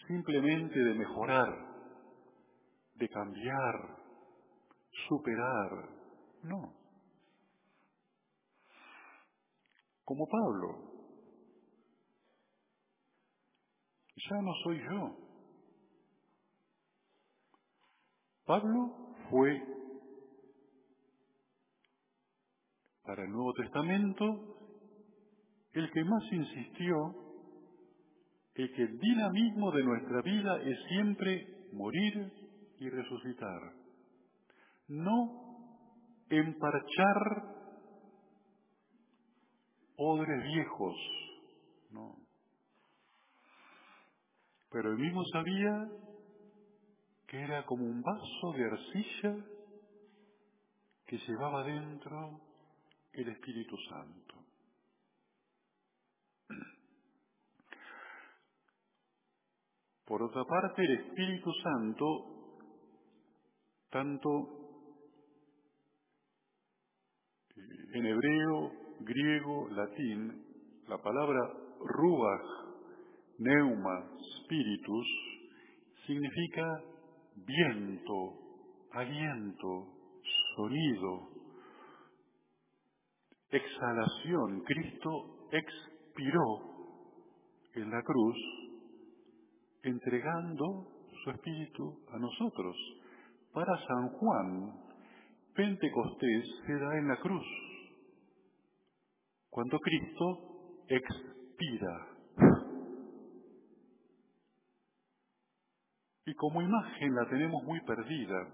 simplemente 0.08 0.80
de 0.80 0.94
mejorar, 0.94 1.50
de 2.96 3.10
cambiar, 3.10 3.98
superar, 5.10 5.90
no. 6.44 6.74
Como 10.06 10.26
Pablo, 10.28 10.92
ya 14.30 14.42
no 14.42 14.54
soy 14.64 14.82
yo. 14.90 15.18
Pablo 18.46 19.16
fue 19.30 19.62
para 23.04 23.24
el 23.24 23.32
Nuevo 23.32 23.54
Testamento 23.54 24.61
el 25.74 25.92
que 25.92 26.04
más 26.04 26.24
insistió 26.32 26.96
en 28.56 28.74
que 28.74 28.82
el 28.84 29.00
dinamismo 29.00 29.72
de 29.72 29.84
nuestra 29.84 30.22
vida 30.22 30.62
es 30.64 30.78
siempre 30.90 31.48
morir 31.72 32.32
y 32.80 32.90
resucitar, 32.90 33.62
no 34.88 35.52
emparchar 36.30 37.62
odres 39.96 40.44
viejos, 40.44 40.96
no. 41.92 42.16
Pero 44.72 44.92
él 44.92 44.98
mismo 44.98 45.24
sabía 45.32 45.90
que 47.28 47.42
era 47.42 47.66
como 47.66 47.86
un 47.86 48.02
vaso 48.02 48.52
de 48.58 48.66
arcilla 48.66 49.46
que 51.06 51.18
llevaba 51.18 51.64
dentro 51.64 52.42
el 53.14 53.30
Espíritu 53.30 53.78
Santo. 53.90 54.21
Por 60.12 60.24
otra 60.24 60.44
parte, 60.44 60.84
el 60.84 60.92
Espíritu 60.92 61.50
Santo, 61.64 62.06
tanto 63.90 64.30
en 67.94 68.06
hebreo, 68.06 68.72
griego, 69.00 69.70
latín, 69.70 70.46
la 70.90 70.98
palabra 70.98 71.40
ruach, 71.80 72.46
neuma, 73.38 74.12
spiritus, 74.44 75.08
significa 76.06 76.84
viento, 77.48 78.34
aliento, 78.92 79.94
sonido, 80.58 81.30
exhalación. 83.50 84.62
Cristo 84.66 85.48
expiró 85.54 86.60
en 87.76 87.90
la 87.90 88.04
cruz 88.04 88.61
entregando 89.84 90.88
su 91.24 91.32
espíritu 91.32 92.00
a 92.12 92.18
nosotros. 92.18 92.76
Para 93.54 93.78
San 93.86 94.10
Juan, 94.10 94.74
Pentecostés 95.54 96.46
se 96.66 96.74
da 96.74 96.98
en 96.98 97.08
la 97.08 97.18
cruz, 97.18 97.46
cuando 99.50 99.78
Cristo 99.80 100.84
expira. 100.88 102.08
Y 106.26 106.34
como 106.36 106.62
imagen 106.62 107.16
la 107.16 107.28
tenemos 107.30 107.64
muy 107.64 107.82
perdida. 107.82 108.48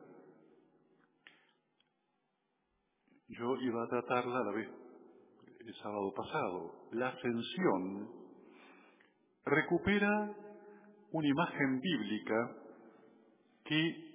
Yo 3.28 3.56
iba 3.58 3.84
a 3.84 3.88
tratarla 3.88 4.40
la 4.44 4.52
vez 4.52 4.70
el 5.60 5.76
sábado 5.76 6.14
pasado. 6.16 6.72
La 6.94 7.10
ascensión 7.10 8.10
recupera 9.46 10.34
una 11.12 11.28
imagen 11.28 11.80
bíblica 11.80 12.56
que 13.64 14.08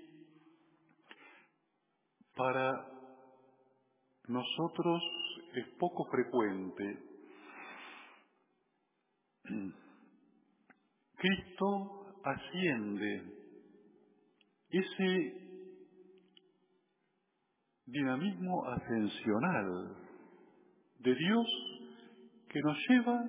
para 2.34 2.72
nosotros 4.28 5.02
es 5.54 5.66
poco 5.78 6.04
frecuente. 6.10 6.98
Cristo 11.16 12.20
asciende 12.24 13.22
ese 14.70 15.42
dinamismo 17.86 18.64
ascensional 18.68 19.96
de 21.00 21.14
Dios 21.14 21.46
que 22.48 22.60
nos 22.60 22.78
lleva 22.88 23.24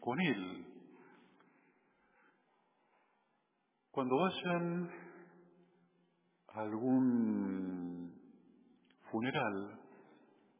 con 0.00 0.20
Él. 0.20 0.63
Cuando 3.94 4.16
vayan 4.16 4.90
a 6.48 6.60
algún 6.62 8.12
funeral, 9.08 9.78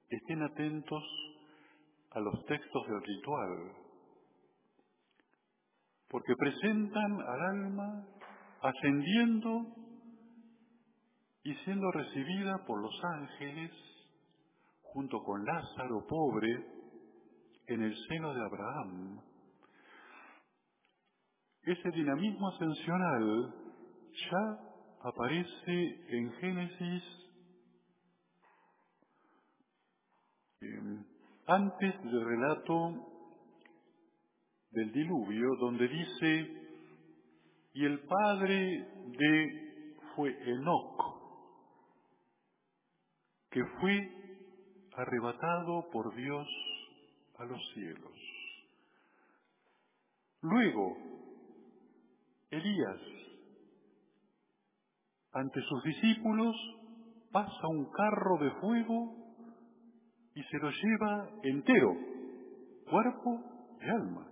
estén 0.08 0.40
atentos 0.40 1.02
a 2.12 2.20
los 2.20 2.44
textos 2.46 2.86
del 2.86 3.02
ritual, 3.02 3.72
porque 6.08 6.36
presentan 6.36 7.20
al 7.22 7.40
alma 7.40 8.06
ascendiendo 8.62 9.66
y 11.42 11.54
siendo 11.64 11.90
recibida 11.90 12.64
por 12.64 12.80
los 12.80 12.94
ángeles 13.16 13.72
junto 14.82 15.20
con 15.24 15.44
Lázaro 15.44 16.06
pobre 16.06 16.66
en 17.66 17.82
el 17.82 17.96
seno 18.06 18.32
de 18.32 18.44
Abraham. 18.44 19.33
Ese 21.66 21.90
dinamismo 21.92 22.48
ascensional 22.48 23.54
ya 24.30 24.58
aparece 25.00 26.06
en 26.08 26.32
Génesis 26.32 27.02
eh, 30.60 31.04
antes 31.46 32.02
del 32.02 32.24
relato 32.24 33.14
del 34.72 34.92
diluvio, 34.92 35.56
donde 35.60 35.88
dice, 35.88 36.64
y 37.72 37.84
el 37.86 38.00
padre 38.00 38.88
de 39.18 39.96
fue 40.14 40.36
Enoc, 40.50 41.02
que 43.50 43.64
fue 43.80 44.10
arrebatado 44.96 45.88
por 45.90 46.14
Dios 46.14 46.46
a 47.38 47.44
los 47.46 47.60
cielos. 47.72 48.12
Luego, 50.42 51.13
Elías, 52.54 53.00
ante 55.32 55.60
sus 55.62 55.82
discípulos, 55.82 56.54
pasa 57.32 57.66
un 57.68 57.90
carro 57.90 58.38
de 58.38 58.50
fuego 58.60 59.16
y 60.36 60.42
se 60.44 60.58
lo 60.58 60.70
lleva 60.70 61.30
entero, 61.42 61.90
cuerpo 62.88 63.40
y 63.80 63.90
alma. 63.90 64.28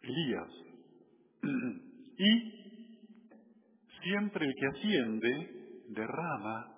Elías. 0.00 0.48
Y 2.20 2.58
siempre 4.02 4.44
el 4.44 4.54
que 4.56 4.66
asciende 4.66 5.84
derrama, 5.90 6.74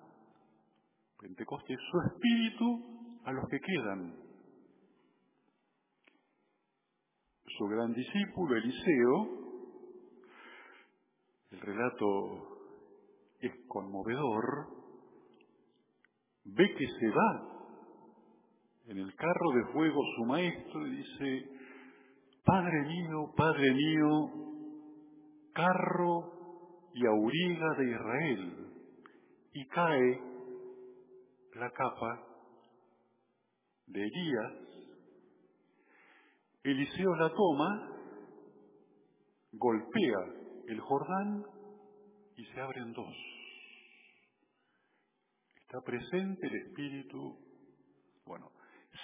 Pentecostés, 1.19 1.79
su 1.91 2.01
espíritu 2.13 3.21
a 3.25 3.31
los 3.31 3.49
que 3.49 3.59
quedan. 3.59 4.20
Su 7.57 7.65
gran 7.67 7.93
discípulo, 7.93 8.55
Eliseo, 8.55 9.41
el 11.51 11.59
relato 11.59 12.51
es 13.39 13.51
conmovedor, 13.67 14.67
ve 16.45 16.75
que 16.75 16.87
se 16.87 17.09
va 17.09 17.51
en 18.87 18.97
el 18.97 19.15
carro 19.15 19.51
de 19.53 19.73
fuego 19.73 20.01
su 20.15 20.25
maestro 20.25 20.87
y 20.87 20.95
dice, 20.97 21.49
Padre 22.43 22.81
mío, 22.87 23.31
Padre 23.35 23.73
mío, 23.73 24.29
carro 25.53 26.89
y 26.93 27.05
auriga 27.05 27.73
de 27.77 27.91
Israel, 27.91 28.67
y 29.53 29.67
cae 29.67 30.21
la 31.55 31.69
capa 31.71 32.27
de 33.87 34.01
Elías. 34.01 34.70
Eliseo 36.63 37.15
la 37.15 37.29
toma, 37.33 37.89
golpea 39.53 40.19
el 40.67 40.79
Jordán 40.79 41.43
y 42.37 42.45
se 42.45 42.61
abren 42.61 42.93
dos. 42.93 43.15
Está 45.55 45.81
presente 45.81 46.47
el 46.47 46.55
Espíritu. 46.67 47.37
Bueno, 48.25 48.51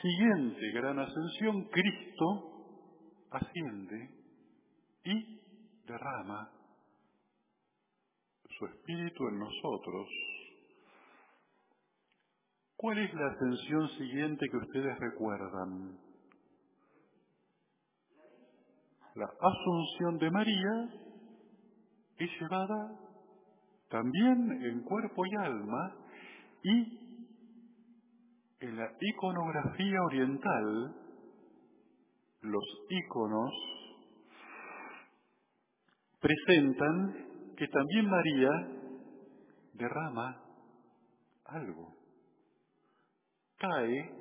siguiente 0.02 0.72
gran 0.74 1.00
ascensión, 1.00 1.68
Cristo 1.70 2.58
asciende 3.32 4.10
y 5.04 5.42
derrama 5.86 6.52
su 8.58 8.66
espíritu 8.66 9.28
en 9.30 9.40
nosotros. 9.40 10.08
¿Cuál 12.76 13.00
es 13.00 13.14
la 13.14 13.28
ascensión 13.32 13.90
siguiente 13.98 14.46
que 14.50 14.58
ustedes 14.58 15.00
recuerdan? 15.00 16.07
La 19.18 19.26
asunción 19.26 20.20
de 20.20 20.30
María 20.30 20.90
es 22.20 22.30
llevada 22.40 23.00
también 23.90 24.62
en 24.62 24.84
cuerpo 24.84 25.26
y 25.26 25.36
alma 25.44 25.96
y 26.62 27.08
en 28.60 28.78
la 28.78 28.92
iconografía 29.02 30.04
oriental, 30.04 30.96
los 32.42 32.64
iconos 32.90 33.54
presentan 36.20 37.56
que 37.58 37.68
también 37.70 38.08
María 38.08 38.52
derrama 39.74 40.44
algo, 41.46 41.96
cae, 43.58 44.12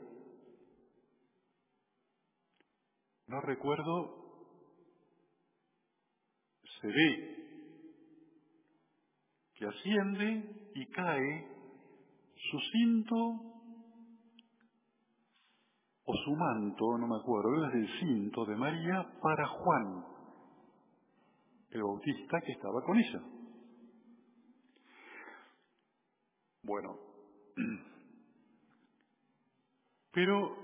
no 3.26 3.42
recuerdo, 3.42 4.25
se 6.86 6.92
ve 6.92 7.36
que 9.54 9.66
asciende 9.66 10.70
y 10.74 10.86
cae 10.86 11.46
su 12.50 12.58
cinto 12.72 13.16
o 16.04 16.14
su 16.14 16.36
manto, 16.36 16.98
no 16.98 17.08
me 17.08 17.16
acuerdo, 17.16 17.66
es 17.66 17.74
el 17.74 17.88
cinto 17.98 18.44
de 18.44 18.54
María 18.54 19.04
para 19.20 19.48
Juan, 19.48 20.04
el 21.70 21.82
bautista 21.82 22.40
que 22.42 22.52
estaba 22.52 22.80
con 22.84 22.98
ella. 22.98 23.20
Bueno, 26.62 26.96
pero 30.12 30.56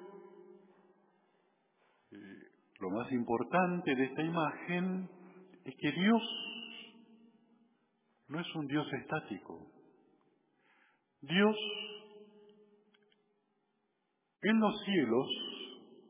eh, 2.13 2.17
lo 2.79 2.91
más 2.91 3.11
importante 3.11 3.97
de 3.97 4.05
esta 4.05 4.23
imagen 4.23 5.22
es 5.65 5.75
que 5.77 5.93
Dios 5.93 6.23
no 8.29 8.41
es 8.41 8.55
un 8.55 8.67
Dios 8.67 8.87
estático. 8.93 9.67
Dios 11.21 11.57
en 14.43 14.59
los 14.59 14.75
cielos 14.85 15.29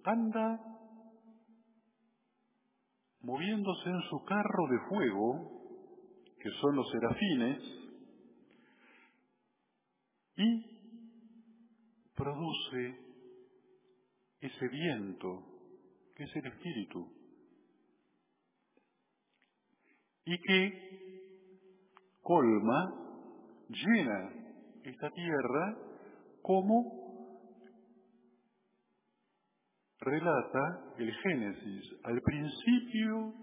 anda 0.04 0.60
moviéndose 3.20 3.88
en 3.88 4.02
su 4.08 4.24
carro 4.24 4.66
de 4.70 4.88
fuego, 4.88 5.62
que 6.40 6.50
son 6.60 6.76
los 6.76 6.90
serafines, 6.90 7.62
y 10.36 10.72
produce 12.14 12.98
ese 14.40 14.68
viento 14.68 15.44
que 16.16 16.24
es 16.24 16.36
el 16.36 16.46
espíritu, 16.46 17.21
y 20.24 20.38
que 20.38 22.18
colma, 22.22 22.94
llena 23.68 24.30
esta 24.84 25.10
tierra 25.10 25.76
como 26.42 27.02
relata 30.00 30.94
el 30.98 31.12
Génesis. 31.14 31.84
Al 32.04 32.20
principio, 32.20 33.34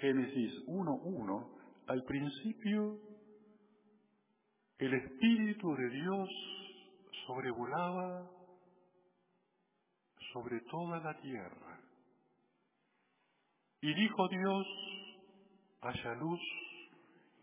Génesis 0.00 0.52
1.1, 0.66 1.58
al 1.88 2.02
principio 2.04 3.00
el 4.78 4.94
Espíritu 4.94 5.74
de 5.74 5.90
Dios 5.90 6.28
sobrevolaba 7.26 8.30
sobre 10.32 10.60
toda 10.70 11.00
la 11.00 11.18
tierra. 11.20 11.80
Y 13.80 13.94
dijo 13.94 14.28
Dios, 14.28 14.66
haya 15.80 16.14
luz, 16.14 16.40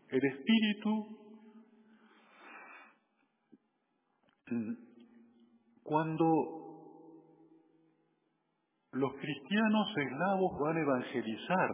el 0.08 0.20
Espíritu, 0.24 1.26
cuando 5.82 6.26
los 8.92 9.12
cristianos 9.14 9.86
eslavos 9.96 10.58
van 10.60 10.76
a 10.76 10.80
evangelizar 10.80 11.70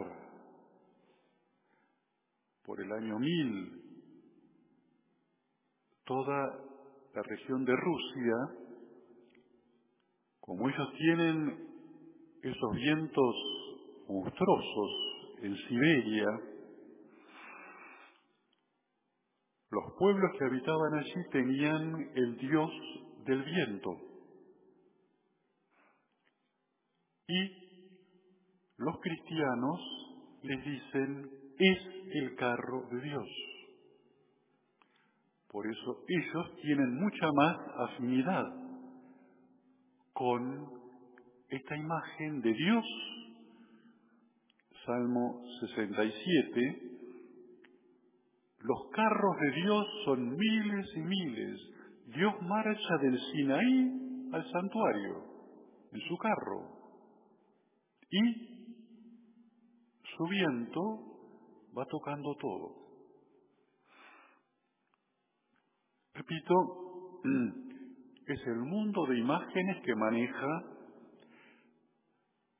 por 2.64 2.80
el 2.80 2.92
año 2.92 3.18
1000 3.18 3.82
toda 6.04 6.58
la 7.14 7.22
región 7.22 7.64
de 7.64 7.76
Rusia, 7.76 8.34
como 10.40 10.68
ellos 10.68 10.88
tienen 10.98 11.68
esos 12.42 12.74
vientos 12.74 13.34
monstruosos 14.08 14.90
en 15.42 15.56
Siberia, 15.68 16.26
los 19.72 19.84
pueblos 19.98 20.30
que 20.38 20.44
habitaban 20.44 20.94
allí 20.98 21.30
tenían 21.30 22.10
el 22.14 22.36
dios 22.36 22.70
del 23.24 23.42
viento. 23.42 23.96
Y 27.26 27.62
los 28.76 29.00
cristianos 29.00 29.80
les 30.42 30.62
dicen, 30.62 31.30
es 31.58 31.78
el 32.12 32.36
carro 32.36 32.86
de 32.90 33.00
Dios. 33.00 33.28
Por 35.48 35.66
eso 35.66 36.04
ellos 36.06 36.56
tienen 36.60 36.94
mucha 37.00 37.32
más 37.32 37.56
afinidad 37.90 38.44
con 40.12 40.68
esta 41.48 41.76
imagen 41.76 42.42
de 42.42 42.52
Dios. 42.52 42.84
Salmo 44.84 45.42
67. 45.60 46.92
Los 48.62 48.78
carros 48.92 49.36
de 49.40 49.50
Dios 49.60 49.86
son 50.04 50.36
miles 50.36 50.86
y 50.94 51.00
miles. 51.00 51.60
Dios 52.14 52.34
marcha 52.42 52.96
del 53.00 53.18
Sinaí 53.18 54.30
al 54.32 54.52
santuario 54.52 55.24
en 55.92 56.00
su 56.00 56.16
carro. 56.16 56.82
Y 58.10 58.52
su 60.16 60.24
viento 60.28 60.80
va 61.76 61.84
tocando 61.86 62.34
todo. 62.36 62.82
Repito, 66.14 66.54
es 68.26 68.46
el 68.46 68.58
mundo 68.58 69.06
de 69.06 69.18
imágenes 69.18 69.82
que 69.82 69.94
maneja 69.96 70.62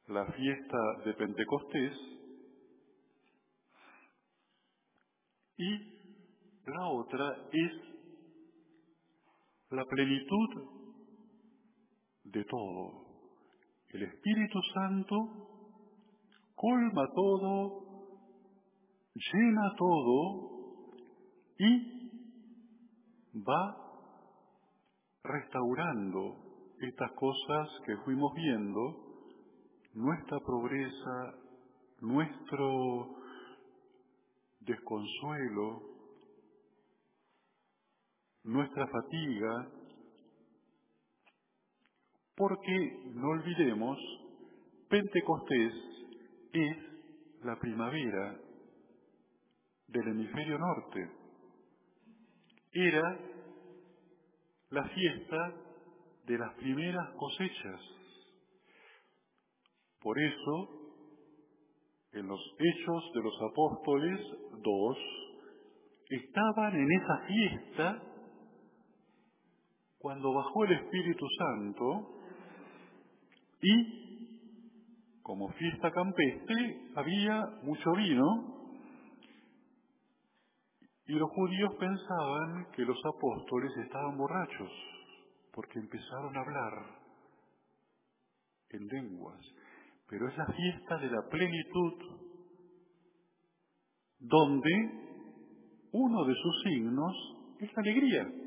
la 0.08 0.26
fiesta 0.32 0.78
de 1.04 1.14
Pentecostés 1.14 1.92
y 5.58 5.91
la 6.66 6.86
otra 6.88 7.36
es 7.52 7.72
la 9.70 9.84
plenitud 9.84 10.48
de 12.24 12.44
todo. 12.44 13.02
El 13.88 14.02
Espíritu 14.04 14.58
Santo 14.74 15.16
colma 16.54 17.06
todo, 17.14 17.82
llena 19.14 19.74
todo 19.76 20.52
y 21.58 22.02
va 23.40 23.76
restaurando 25.24 26.36
estas 26.80 27.12
cosas 27.12 27.68
que 27.86 27.96
fuimos 28.04 28.32
viendo, 28.34 28.80
nuestra 29.94 30.38
pobreza, 30.40 31.34
nuestro 32.00 33.16
desconsuelo, 34.60 35.92
nuestra 38.44 38.86
fatiga, 38.86 39.68
porque 42.36 43.12
no 43.14 43.28
olvidemos, 43.28 43.98
Pentecostés 44.88 45.72
es 46.52 46.76
la 47.44 47.58
primavera 47.58 48.38
del 49.88 50.08
hemisferio 50.08 50.58
norte. 50.58 51.10
Era 52.72 53.18
la 54.70 54.88
fiesta 54.88 55.54
de 56.26 56.38
las 56.38 56.54
primeras 56.54 57.14
cosechas. 57.16 57.80
Por 60.00 60.18
eso, 60.18 60.68
en 62.12 62.26
los 62.26 62.40
Hechos 62.58 63.12
de 63.14 63.22
los 63.22 63.34
Apóstoles 63.50 64.20
2, 64.62 64.98
estaban 66.10 66.74
en 66.74 66.92
esa 66.92 67.18
fiesta 67.26 68.11
cuando 70.02 70.34
bajó 70.34 70.64
el 70.64 70.72
Espíritu 70.72 71.24
Santo 71.38 72.18
y, 73.62 75.22
como 75.22 75.48
fiesta 75.52 75.92
campestre, 75.92 76.90
había 76.96 77.40
mucho 77.62 77.92
vino 77.92 78.24
y 81.06 81.12
los 81.12 81.30
judíos 81.30 81.72
pensaban 81.78 82.66
que 82.74 82.82
los 82.82 82.98
apóstoles 83.04 83.70
estaban 83.84 84.18
borrachos 84.18 84.70
porque 85.52 85.78
empezaron 85.78 86.36
a 86.36 86.40
hablar 86.40 86.72
en 88.70 88.88
lenguas. 88.88 89.38
Pero 90.08 90.28
es 90.28 90.36
la 90.36 90.46
fiesta 90.46 90.98
de 90.98 91.10
la 91.10 91.22
plenitud 91.30 91.92
donde 94.18 94.70
uno 95.92 96.24
de 96.24 96.34
sus 96.34 96.62
signos 96.64 97.14
es 97.60 97.72
la 97.72 97.82
alegría. 97.82 98.41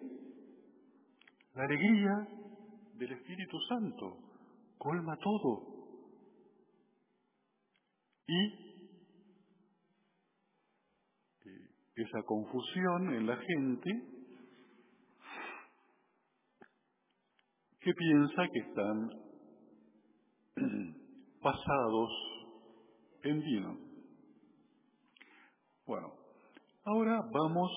La 1.56 1.64
alegría 1.64 2.28
del 2.96 3.12
Espíritu 3.14 3.58
Santo 3.70 4.18
colma 4.78 5.16
todo. 5.18 5.76
Y 8.28 8.66
esa 11.96 12.24
confusión 12.24 13.14
en 13.14 13.26
la 13.26 13.38
gente 13.38 13.90
que 17.80 17.94
piensa 17.94 18.48
que 18.52 18.60
están 18.60 19.10
pasados 21.42 22.12
en 23.24 23.40
vino. 23.40 23.78
Bueno, 25.86 26.12
ahora 26.84 27.22
vamos 27.32 27.72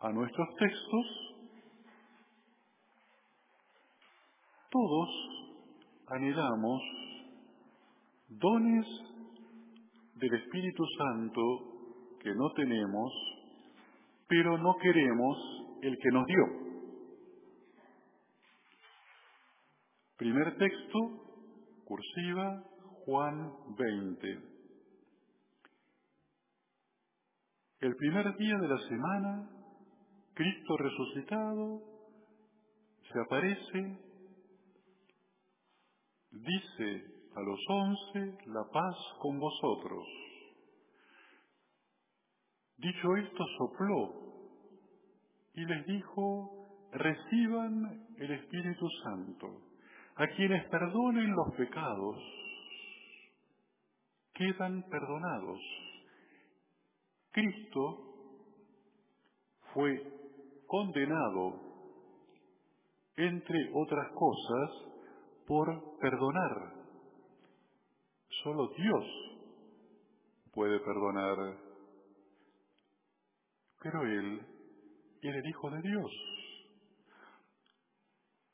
a 0.00 0.08
nuestros 0.12 0.48
textos. 0.58 1.29
Todos 4.70 5.08
anhelamos 6.06 6.80
dones 8.28 8.86
del 10.14 10.34
Espíritu 10.34 10.84
Santo 10.96 11.40
que 12.20 12.32
no 12.34 12.50
tenemos, 12.54 13.12
pero 14.28 14.58
no 14.58 14.76
queremos 14.80 15.36
el 15.82 15.96
que 15.98 16.10
nos 16.12 16.26
dio. 16.26 16.44
Primer 20.16 20.56
texto, 20.58 20.98
cursiva, 21.84 22.62
Juan 23.06 23.52
20. 23.76 24.50
El 27.80 27.96
primer 27.96 28.36
día 28.36 28.58
de 28.58 28.68
la 28.68 28.78
semana, 28.88 29.50
Cristo 30.34 30.76
resucitado 30.76 31.80
se 33.10 33.18
aparece, 33.18 34.09
dice 36.30 37.04
a 37.34 37.40
los 37.40 37.60
once, 37.68 38.44
la 38.46 38.64
paz 38.72 38.96
con 39.20 39.38
vosotros. 39.38 40.06
Dicho 42.76 43.16
esto, 43.16 43.44
sopló 43.58 44.14
y 45.54 45.64
les 45.64 45.86
dijo, 45.86 46.88
reciban 46.92 48.06
el 48.18 48.30
Espíritu 48.32 48.88
Santo. 49.04 49.46
A 50.16 50.26
quienes 50.36 50.68
perdonen 50.68 51.30
los 51.30 51.54
pecados, 51.56 52.16
quedan 54.34 54.82
perdonados. 54.90 55.60
Cristo 57.30 58.10
fue 59.72 60.02
condenado, 60.66 61.60
entre 63.16 63.70
otras 63.74 64.08
cosas, 64.12 64.89
por 65.50 65.98
perdonar. 65.98 66.74
Solo 68.44 68.68
Dios 68.68 69.04
puede 70.52 70.78
perdonar, 70.78 71.36
pero 73.82 74.02
Él 74.02 74.46
era 75.20 75.38
el 75.40 75.48
Hijo 75.48 75.70
de 75.70 75.82
Dios. 75.82 76.10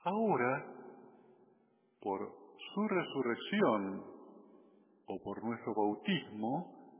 Ahora 0.05 0.73
por 2.01 2.33
su 2.73 2.89
resurrección 2.89 4.03
o 5.05 5.23
por 5.23 5.45
nuestro 5.45 5.75
bautismo, 5.75 6.97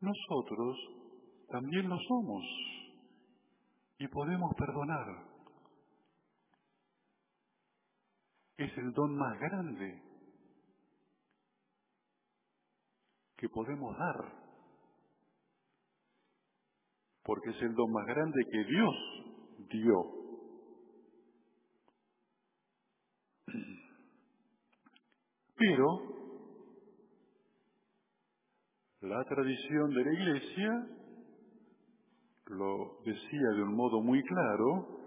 nosotros 0.00 0.76
también 1.48 1.88
lo 1.88 1.96
somos 2.08 2.44
y 4.00 4.08
podemos 4.08 4.52
perdonar. 4.56 5.27
Es 8.58 8.76
el 8.76 8.92
don 8.92 9.16
más 9.16 9.38
grande 9.38 10.02
que 13.36 13.48
podemos 13.48 13.96
dar, 13.96 14.32
porque 17.22 17.50
es 17.50 17.62
el 17.62 17.72
don 17.74 17.92
más 17.92 18.04
grande 18.04 18.44
que 18.50 18.64
Dios 18.64 18.94
dio. 19.70 20.18
Pero 25.56 25.86
la 29.02 29.24
tradición 29.24 29.90
de 29.94 30.04
la 30.04 30.12
Iglesia 30.12 30.86
lo 32.46 33.02
decía 33.04 33.50
de 33.54 33.62
un 33.62 33.76
modo 33.76 34.00
muy 34.02 34.20
claro, 34.24 34.98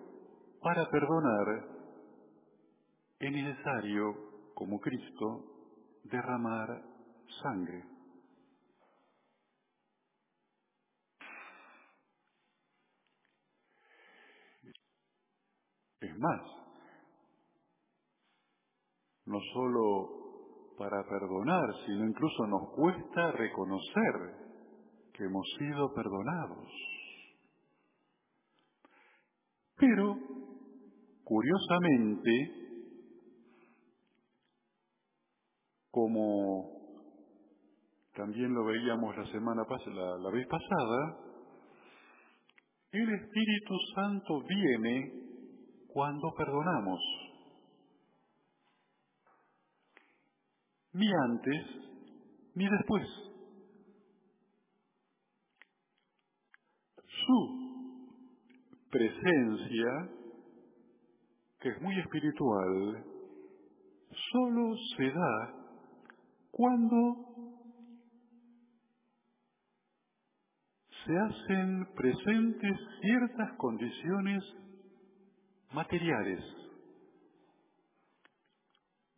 para 0.62 0.90
perdonar 0.90 1.71
es 3.22 3.32
necesario, 3.32 4.16
como 4.56 4.80
Cristo, 4.80 5.46
derramar 6.06 6.82
sangre. 7.44 7.84
Es 16.00 16.18
más, 16.18 16.42
no 19.28 19.40
solo 19.54 20.74
para 20.80 21.04
perdonar, 21.08 21.76
sino 21.86 22.08
incluso 22.08 22.48
nos 22.48 22.74
cuesta 22.74 23.32
reconocer 23.34 24.36
que 25.14 25.26
hemos 25.26 25.46
sido 25.60 25.94
perdonados. 25.94 26.68
Pero, 29.78 30.18
curiosamente, 31.24 32.61
como 35.92 36.82
también 38.16 38.54
lo 38.54 38.66
veíamos 38.66 39.16
la 39.16 39.26
semana 39.32 39.64
pasada, 39.66 40.18
la 40.18 40.32
vez 40.32 40.48
pasada, 40.48 41.18
el 42.92 43.14
Espíritu 43.14 43.76
Santo 43.96 44.42
viene 44.48 45.14
cuando 45.94 46.34
perdonamos. 46.36 47.00
ni 50.94 51.08
antes 51.08 51.66
ni 52.56 52.68
después. 52.70 53.08
Su 57.26 57.62
presencia 58.90 60.10
que 61.60 61.70
es 61.70 61.82
muy 61.82 61.98
espiritual, 62.00 63.06
solo 64.32 64.76
se 64.98 65.12
da 65.12 65.61
cuando 66.52 67.32
se 71.06 71.18
hacen 71.18 71.88
presentes 71.96 72.78
ciertas 73.02 73.58
condiciones 73.58 74.44
materiales, 75.74 76.44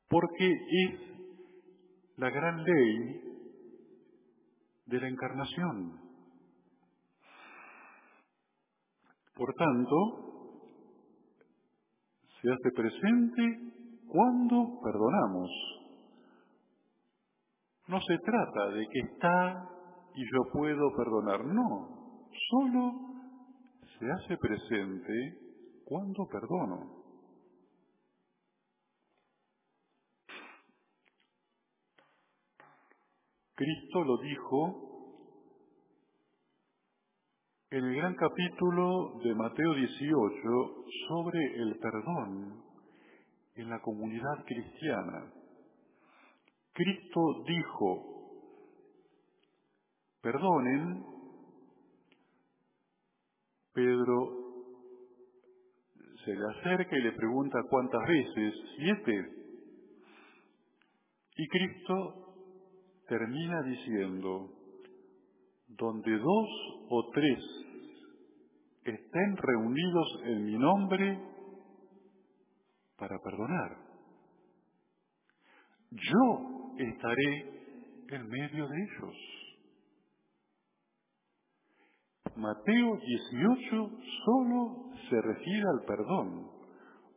porque 0.07 0.51
es 0.51 0.99
la 2.17 2.29
gran 2.29 2.63
ley 2.63 3.21
de 4.85 5.01
la 5.01 5.09
encarnación. 5.09 5.99
Por 9.35 9.53
tanto, 9.55 9.95
se 12.41 12.51
hace 12.51 12.71
presente 12.75 13.73
cuando 14.07 14.79
perdonamos. 14.83 15.72
No 17.87 17.99
se 18.01 18.17
trata 18.19 18.69
de 18.69 18.87
que 18.87 18.99
está 18.99 19.69
y 20.15 20.23
yo 20.23 20.51
puedo 20.51 20.95
perdonar, 20.95 21.45
no, 21.45 22.27
solo 22.49 22.93
se 23.99 24.11
hace 24.11 24.37
presente 24.37 25.37
cuando 25.85 26.25
perdono. 26.27 27.03
Cristo 33.55 34.03
lo 34.03 34.17
dijo 34.17 34.93
en 37.69 37.85
el 37.85 37.95
gran 37.95 38.15
capítulo 38.15 39.19
de 39.23 39.35
Mateo 39.35 39.73
18 39.73 40.31
sobre 41.07 41.39
el 41.55 41.77
perdón 41.79 42.63
en 43.55 43.69
la 43.69 43.79
comunidad 43.81 44.43
cristiana. 44.45 45.31
Cristo 46.73 47.43
dijo, 47.45 48.13
perdonen, 50.21 51.05
Pedro 53.73 54.43
se 56.25 56.33
le 56.33 56.45
acerca 56.47 56.97
y 56.97 57.01
le 57.01 57.11
pregunta 57.11 57.59
cuántas 57.69 58.01
veces, 58.07 58.53
siete. 58.77 59.29
Y 61.35 61.47
Cristo 61.47 62.35
termina 63.07 63.61
diciendo, 63.63 64.49
donde 65.67 66.11
dos 66.11 66.49
o 66.89 67.09
tres 67.13 67.39
estén 68.83 69.37
reunidos 69.37 70.07
en 70.25 70.45
mi 70.45 70.57
nombre 70.57 71.19
para 72.97 73.19
perdonar, 73.19 73.77
yo 75.91 76.52
estaré 76.77 77.53
en 78.09 78.27
medio 78.29 78.67
de 78.67 78.83
ellos. 78.83 79.15
Mateo 82.35 82.97
18 82.97 83.91
solo 84.25 84.91
se 85.09 85.21
refiere 85.21 85.63
al 85.69 85.85
perdón. 85.85 86.51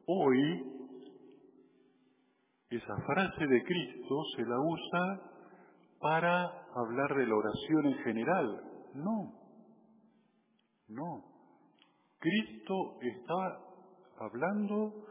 Hoy 0.06 0.76
esa 2.70 2.96
frase 3.06 3.46
de 3.46 3.64
Cristo 3.64 4.22
se 4.36 4.42
la 4.42 4.60
usa 4.60 5.20
para 6.00 6.44
hablar 6.74 7.14
de 7.16 7.26
la 7.26 7.34
oración 7.34 7.86
en 7.86 7.94
general. 8.04 8.60
No, 8.94 9.32
no. 10.88 11.24
Cristo 12.18 12.98
está 13.00 13.58
hablando 14.18 15.06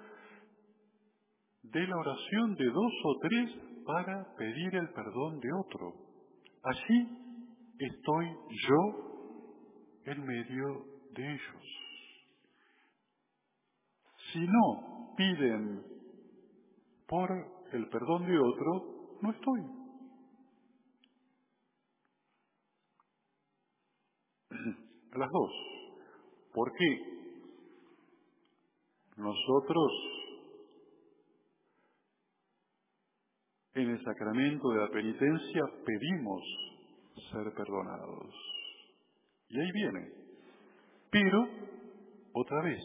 de 1.64 1.88
la 1.88 1.98
oración 1.98 2.56
de 2.56 2.66
dos 2.66 2.94
o 3.06 3.20
tres 3.22 3.75
para 3.86 4.36
pedir 4.36 4.76
el 4.76 4.90
perdón 4.90 5.40
de 5.40 5.50
otro. 5.54 5.94
Allí 6.64 7.08
estoy 7.80 8.28
yo 8.68 8.82
en 10.06 10.26
medio 10.26 10.86
de 11.12 11.34
ellos. 11.34 11.64
Si 14.34 14.40
no 14.40 15.14
piden 15.16 15.84
por 17.08 17.30
el 17.72 17.88
perdón 17.90 18.26
de 18.26 18.40
otro, 18.40 19.18
no 19.22 19.32
estoy. 19.32 19.62
Las 25.14 25.30
dos. 25.32 25.52
¿Por 26.54 26.72
qué? 26.74 27.16
Nosotros 29.18 29.92
en 33.76 33.90
el 33.90 34.04
sacramento 34.04 34.70
de 34.70 34.80
la 34.80 34.90
penitencia 34.90 35.62
pedimos 35.86 36.42
ser 37.32 37.54
perdonados. 37.54 38.34
Y 39.50 39.60
ahí 39.60 39.72
viene. 39.74 40.12
Pero, 41.12 41.48
otra 42.34 42.62
vez, 42.62 42.82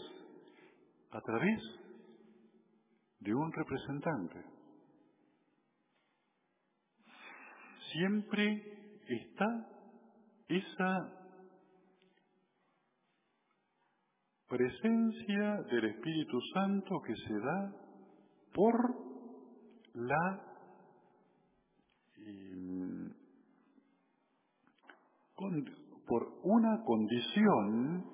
a 1.12 1.20
través 1.20 1.60
de 3.20 3.34
un 3.34 3.52
representante. 3.52 4.44
Siempre 7.92 8.62
está 9.08 9.66
esa 10.48 11.20
presencia 14.48 15.62
del 15.70 15.84
Espíritu 15.84 16.40
Santo 16.54 17.00
que 17.06 17.14
se 17.14 17.34
da 17.34 17.72
por 18.52 18.74
la 19.94 20.49
por 26.06 26.28
una 26.42 26.82
condición 26.84 28.04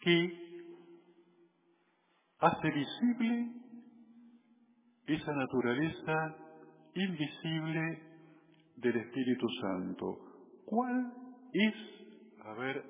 que 0.00 0.46
hace 2.38 2.70
visible 2.70 3.52
esa 5.06 5.32
naturaleza 5.32 6.36
invisible 6.94 8.02
del 8.76 8.96
Espíritu 8.96 9.46
Santo. 9.60 10.18
¿Cuál 10.64 11.12
es, 11.52 11.74
a 12.44 12.54
ver, 12.54 12.84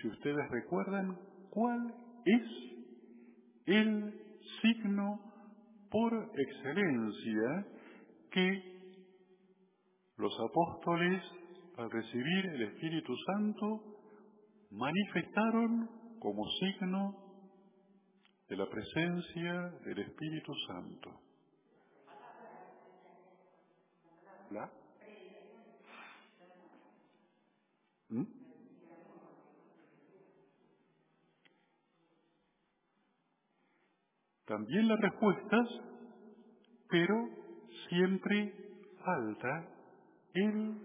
si 0.00 0.08
ustedes 0.08 0.50
recuerdan, 0.50 1.18
cuál 1.50 1.94
es 2.24 2.42
el 3.66 4.20
signo 4.60 5.20
por 5.90 6.30
excelencia 6.36 7.66
que 8.30 8.72
los 10.16 10.32
apóstoles, 10.40 11.22
al 11.82 11.90
recibir 11.90 12.46
el 12.46 12.62
Espíritu 12.62 13.14
Santo, 13.26 13.82
manifestaron 14.70 15.90
como 16.20 16.48
signo 16.60 17.16
de 18.48 18.56
la 18.56 18.66
presencia 18.68 19.52
del 19.84 19.98
Espíritu 19.98 20.52
Santo. 20.68 21.10
¿La? 24.50 24.70
¿Mm? 28.10 28.42
también 34.44 34.86
las 34.86 35.00
respuestas, 35.00 35.66
pero 36.90 37.14
siempre 37.88 38.52
falta 39.02 39.66
el 40.34 40.76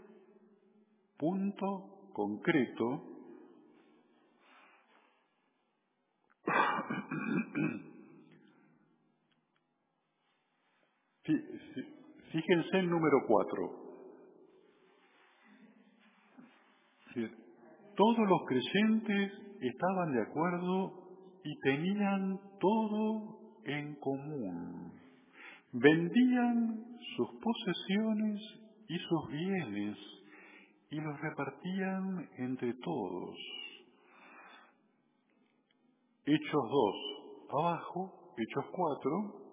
punto 1.17 2.11
concreto 2.13 3.17
Fíjense 12.31 12.79
el 12.79 12.89
número 12.89 13.17
cuatro. 13.27 13.87
Todos 17.95 18.29
los 18.29 18.41
creyentes 18.47 19.31
estaban 19.59 20.13
de 20.13 20.21
acuerdo 20.21 20.93
y 21.43 21.59
tenían 21.61 22.39
todo 22.59 23.39
en 23.65 23.95
común. 23.95 24.93
Vendían 25.73 26.85
sus 27.15 27.27
posesiones 27.41 28.39
y 28.87 28.97
sus 28.99 29.27
bienes 29.31 29.97
y 30.89 31.01
los 31.01 31.19
repartían 31.19 32.29
entre 32.37 32.73
todos. 32.75 33.35
Hechos 36.25 36.63
2, 36.69 36.95
abajo, 37.49 38.33
Hechos 38.37 38.65
4. 38.71 39.47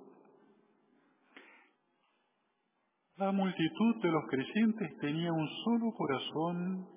La 3.16 3.32
multitud 3.32 4.02
de 4.02 4.10
los 4.10 4.24
creyentes 4.28 4.98
tenía 4.98 5.32
un 5.32 5.48
solo 5.64 5.92
corazón 5.96 6.88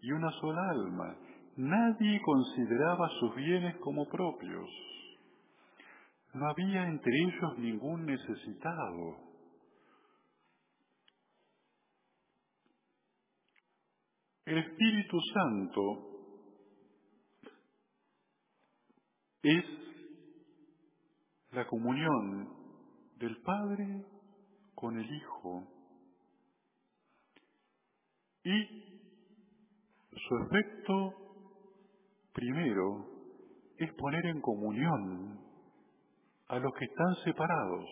y 0.00 0.12
una 0.12 0.30
sola 0.40 0.70
alma. 0.70 1.16
Nadie 1.56 2.20
consideraba 2.22 3.08
sus 3.18 3.34
bienes 3.34 3.76
como 3.78 4.06
propios 4.08 4.68
No 6.34 6.48
había 6.50 6.86
entre 6.86 7.12
ellos 7.18 7.58
ningún 7.58 8.06
necesitado. 8.06 9.25
El 14.46 14.58
Espíritu 14.58 15.18
Santo 15.34 15.82
es 19.42 19.64
la 21.50 21.66
comunión 21.66 22.48
del 23.16 23.36
Padre 23.42 24.04
con 24.76 24.96
el 24.96 25.12
Hijo 25.12 25.66
y 28.44 28.86
su 30.12 30.36
efecto 30.44 31.14
primero 32.32 33.04
es 33.78 33.92
poner 33.94 34.26
en 34.26 34.40
comunión 34.40 35.40
a 36.46 36.58
los 36.60 36.72
que 36.74 36.84
están 36.84 37.14
separados, 37.24 37.88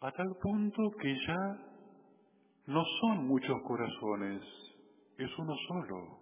a 0.00 0.10
tal 0.10 0.36
punto 0.42 0.90
que 1.00 1.14
ya 1.24 1.73
no 2.66 2.82
son 3.00 3.26
muchos 3.26 3.60
corazones, 3.62 4.42
es 5.18 5.38
uno 5.38 5.54
solo. 5.68 6.18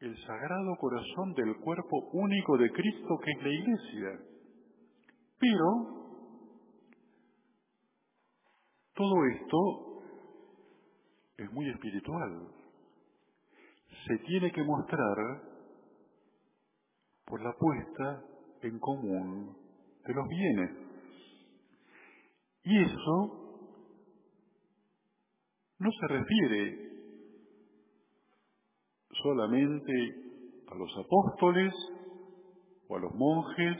El 0.00 0.16
sagrado 0.26 0.76
corazón 0.78 1.32
del 1.34 1.56
cuerpo 1.60 2.10
único 2.12 2.58
de 2.58 2.70
Cristo 2.72 3.18
que 3.24 3.30
es 3.30 3.42
la 3.42 3.48
iglesia. 3.48 4.26
Pero 5.38 6.04
todo 8.94 9.24
esto 9.26 10.02
es 11.38 11.52
muy 11.52 11.70
espiritual. 11.70 12.48
Se 14.06 14.18
tiene 14.18 14.50
que 14.52 14.64
mostrar 14.64 15.16
por 17.24 17.42
la 17.42 17.52
puesta 17.52 18.22
en 18.62 18.78
común 18.78 19.56
de 20.06 20.14
los 20.14 20.28
bienes. 20.28 20.70
Y 22.64 22.82
eso 22.82 23.43
no 25.84 25.90
se 26.00 26.06
refiere 26.08 26.90
solamente 29.22 29.92
a 30.68 30.74
los 30.76 30.90
apóstoles 30.96 31.74
o 32.88 32.96
a 32.96 33.00
los 33.00 33.14
monjes, 33.14 33.76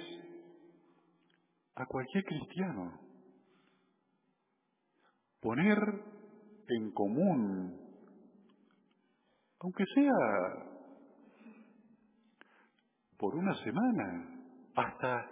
a 1.77 1.87
cualquier 1.87 2.25
cristiano. 2.25 3.01
Poner 5.41 5.79
en 6.69 6.93
común, 6.93 7.81
aunque 9.61 9.85
sea 9.95 10.75
por 13.17 13.35
una 13.35 13.55
semana, 13.65 14.29
hasta 14.75 15.31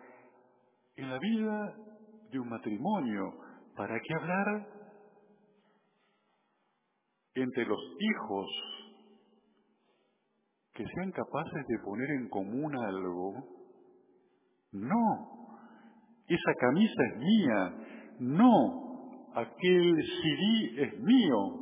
en 0.96 1.10
la 1.10 1.18
vida 1.18 1.76
de 2.30 2.38
un 2.38 2.48
matrimonio, 2.48 3.34
¿para 3.76 4.00
qué 4.00 4.14
hablar 4.14 4.81
entre 7.34 7.64
los 7.66 7.80
hijos 7.98 8.48
que 10.74 10.84
sean 10.86 11.12
capaces 11.12 11.66
de 11.66 11.78
poner 11.84 12.10
en 12.10 12.28
común 12.28 12.74
algo. 12.76 13.34
No, 14.72 15.32
esa 16.26 16.54
camisa 16.58 17.02
es 17.12 17.18
mía. 17.18 18.16
No, 18.20 19.30
aquel 19.34 19.94
CD 20.02 20.82
es 20.82 21.00
mío. 21.00 21.58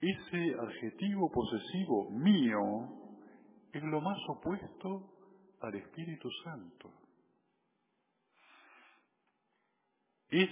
Ese 0.00 0.54
adjetivo 0.60 1.30
posesivo 1.30 2.10
mío 2.10 2.60
es 3.72 3.82
lo 3.82 4.00
más 4.02 4.18
opuesto 4.28 5.14
al 5.62 5.74
Espíritu 5.76 6.28
Santo. 6.44 6.92
Es 10.28 10.50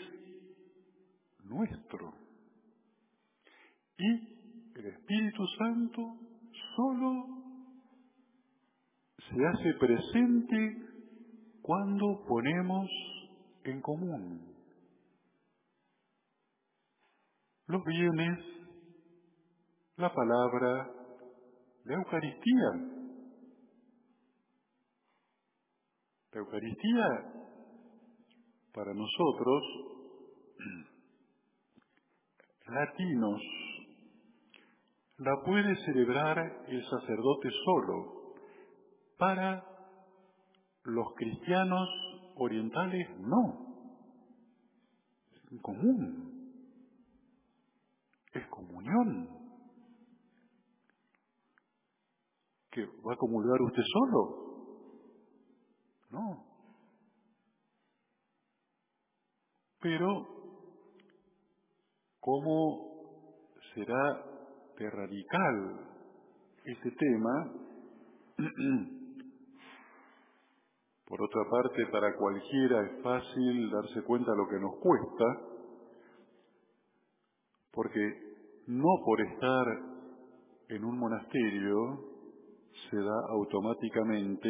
nuestro. 1.53 2.13
Y 3.99 4.79
el 4.79 4.87
Espíritu 4.87 5.47
Santo 5.59 6.03
solo 6.77 7.27
se 9.19 9.47
hace 9.47 9.75
presente 9.79 10.77
cuando 11.63 12.25
ponemos 12.27 12.89
en 13.65 13.81
común 13.81 14.53
los 17.73 17.85
bienes, 17.85 18.39
la 19.97 20.13
palabra, 20.13 20.91
la 21.85 21.95
Eucaristía. 21.95 22.71
La 26.33 26.41
Eucaristía 26.41 27.07
para 28.75 28.93
nosotros 28.93 29.63
latinos 32.73 33.41
la 35.19 35.41
puede 35.45 35.77
celebrar 35.85 36.39
el 36.67 36.85
sacerdote 36.85 37.49
solo. 37.65 38.35
Para 39.19 39.65
los 40.85 41.15
cristianos 41.15 41.89
orientales 42.37 43.09
no. 43.21 43.73
Es 45.31 45.61
común. 45.61 46.63
Es 48.33 48.47
comunión. 48.49 49.29
¿Que 52.71 52.87
va 52.87 53.13
a 53.13 53.17
comulgar 53.17 53.61
usted 53.61 53.83
solo? 53.93 54.43
No. 56.11 56.47
Pero 59.81 60.32
cómo 62.23 62.89
será 63.75 64.25
de 64.79 64.89
radical 64.91 65.81
ese 66.65 66.91
tema. 66.93 67.53
Por 71.05 71.21
otra 71.21 71.43
parte, 71.51 71.87
para 71.93 72.17
cualquiera 72.17 72.87
es 72.87 73.03
fácil 73.03 73.71
darse 73.71 74.03
cuenta 74.05 74.31
de 74.31 74.37
lo 74.39 74.49
que 74.49 74.61
nos 74.61 74.77
cuesta, 74.77 75.25
porque 77.71 78.33
no 78.69 78.89
por 79.05 79.21
estar 79.21 79.67
en 80.69 80.85
un 80.85 80.99
monasterio 80.99 82.01
se 82.89 82.97
da 82.97 83.27
automáticamente 83.31 84.49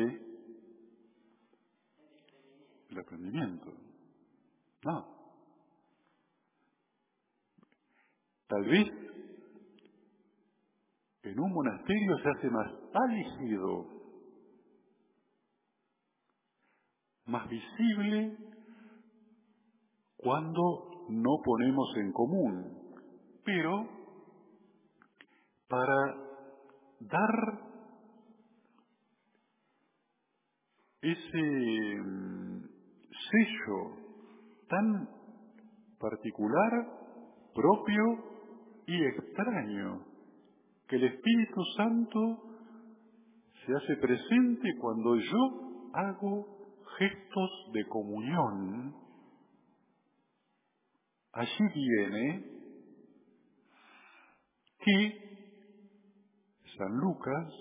el 2.91 2.99
aprendimiento. 2.99 3.73
No. 4.85 5.22
Tal 8.53 8.65
vez 8.65 8.87
en 11.23 11.41
un 11.41 11.53
monasterio 11.55 12.19
se 12.19 12.29
hace 12.29 12.51
más 12.51 12.71
álgido, 12.93 13.87
más 17.25 17.49
visible 17.49 18.37
cuando 20.19 21.07
no 21.09 21.31
ponemos 21.43 21.97
en 21.97 22.13
común, 22.13 22.79
pero 23.43 23.89
para 25.67 26.15
dar 27.01 27.59
ese 31.01 32.03
mm, 32.05 32.65
sello 33.31 33.97
tan 34.69 35.09
particular, 35.99 36.87
propio 37.55 38.32
y 38.87 39.05
extraño 39.05 40.05
que 40.89 40.97
el 40.97 41.05
Espíritu 41.05 41.63
Santo 41.77 42.53
se 43.65 43.73
hace 43.75 43.97
presente 43.97 44.77
cuando 44.81 45.17
yo 45.17 45.91
hago 45.95 46.47
gestos 46.99 47.51
de 47.73 47.87
comunión. 47.87 48.95
Allí 51.33 51.65
viene 51.75 52.45
que 54.79 55.23
San 56.77 56.93
Lucas, 56.97 57.53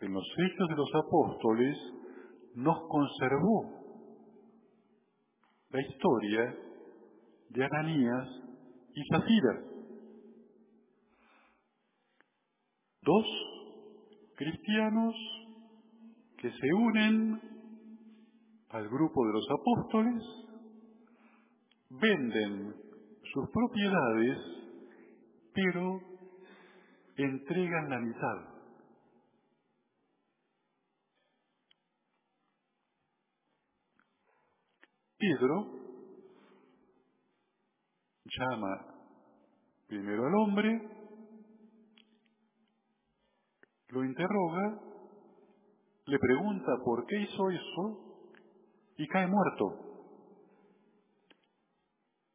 en 0.00 0.12
los 0.12 0.24
Hechos 0.24 0.68
de 0.68 0.76
los 0.76 0.90
Apóstoles, 0.94 1.76
nos 2.54 2.78
conservó 2.88 3.78
la 5.70 5.80
historia 5.80 6.56
de 7.50 7.64
Ananías 7.64 8.28
y 8.94 9.02
Zafira. 9.10 9.67
Dos 13.08 13.26
cristianos 14.36 15.14
que 16.36 16.50
se 16.50 16.74
unen 16.74 17.40
al 18.68 18.86
grupo 18.88 19.26
de 19.26 19.32
los 19.32 19.46
apóstoles, 19.50 20.22
venden 21.88 22.74
sus 23.32 23.50
propiedades, 23.50 24.38
pero 25.54 26.00
entregan 27.16 27.88
la 27.88 27.98
mitad. 27.98 28.58
Pedro 35.16 35.66
llama 38.38 38.86
primero 39.88 40.26
al 40.26 40.34
hombre, 40.34 40.97
lo 43.88 44.04
interroga, 44.04 44.80
le 46.06 46.18
pregunta 46.18 46.72
por 46.84 47.06
qué 47.06 47.20
hizo 47.20 47.50
eso 47.50 48.24
y 48.96 49.06
cae 49.08 49.26
muerto. 49.26 49.88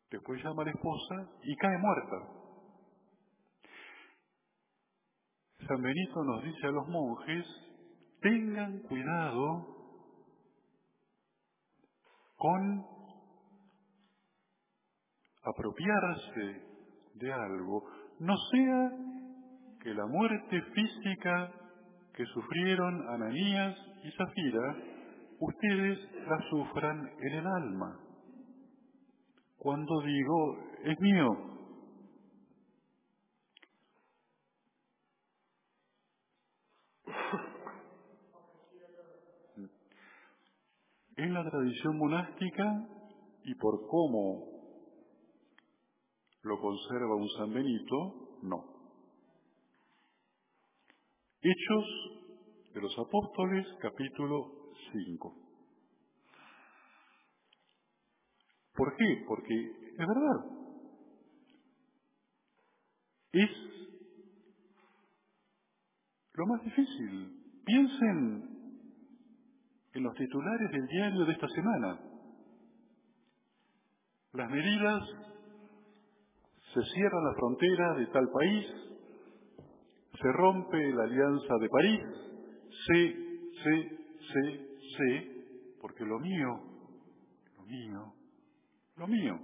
Después 0.09 0.43
llama 0.43 0.61
a 0.61 0.65
la 0.65 0.71
esposa 0.71 1.29
y 1.43 1.55
cae 1.55 1.77
muerta. 1.77 2.43
San 5.67 5.81
Benito 5.81 6.23
nos 6.23 6.43
dice 6.43 6.67
a 6.67 6.71
los 6.71 6.87
monjes, 6.87 7.45
tengan 8.21 8.79
cuidado 8.79 9.67
con 12.35 12.85
apropiarse 15.43 16.61
de 17.15 17.33
algo, 17.33 17.83
no 18.19 18.35
sea 18.51 19.12
que 19.83 19.93
la 19.93 20.05
muerte 20.05 20.61
física 20.73 21.51
que 22.13 22.25
sufrieron 22.27 23.05
Ananías 23.09 23.75
y 24.03 24.11
Zafira, 24.11 24.77
ustedes 25.39 25.99
la 26.25 26.39
sufran 26.49 27.11
en 27.19 27.33
el 27.33 27.47
alma. 27.47 27.99
Cuando 29.57 30.01
digo, 30.01 30.57
es 30.85 30.99
mío, 31.01 31.53
en 41.17 41.33
la 41.33 41.49
tradición 41.49 41.97
monástica 41.97 42.87
y 43.43 43.55
por 43.55 43.87
cómo 43.87 44.47
lo 46.43 46.59
conserva 46.59 47.15
un 47.15 47.29
San 47.37 47.53
Benito, 47.53 48.39
no. 48.43 48.72
Hechos 51.45 51.85
de 52.73 52.79
los 52.79 52.97
Apóstoles, 52.97 53.67
capítulo 53.81 54.71
5. 54.93 55.35
¿Por 58.73 58.95
qué? 58.95 59.25
Porque 59.27 59.53
es 59.91 59.97
verdad. 59.97 60.45
Es 63.33 63.49
lo 66.31 66.45
más 66.45 66.63
difícil. 66.63 67.61
Piensen 67.65 68.49
en 69.95 70.03
los 70.03 70.15
titulares 70.15 70.71
del 70.71 70.87
diario 70.87 71.25
de 71.25 71.33
esta 71.33 71.47
semana. 71.49 71.99
Las 74.31 74.49
medidas, 74.49 75.03
se 76.73 76.81
cierra 76.93 77.21
la 77.21 77.35
frontera 77.35 77.95
de 77.95 78.07
tal 78.07 78.29
país, 78.29 78.92
se 80.21 80.31
rompe 80.31 80.93
la 80.93 81.03
alianza 81.03 81.55
de 81.59 81.69
París, 81.69 82.01
sé, 82.87 83.15
sé, 83.63 83.97
sé, 84.31 84.77
sé, 84.97 85.77
porque 85.81 86.05
lo 86.05 86.19
mío, 86.19 86.59
lo 87.57 87.63
mío, 87.65 88.13
lo 88.97 89.07
mío. 89.07 89.39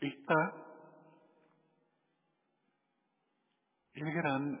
está 0.00 0.66
el 3.94 4.12
gran 4.12 4.60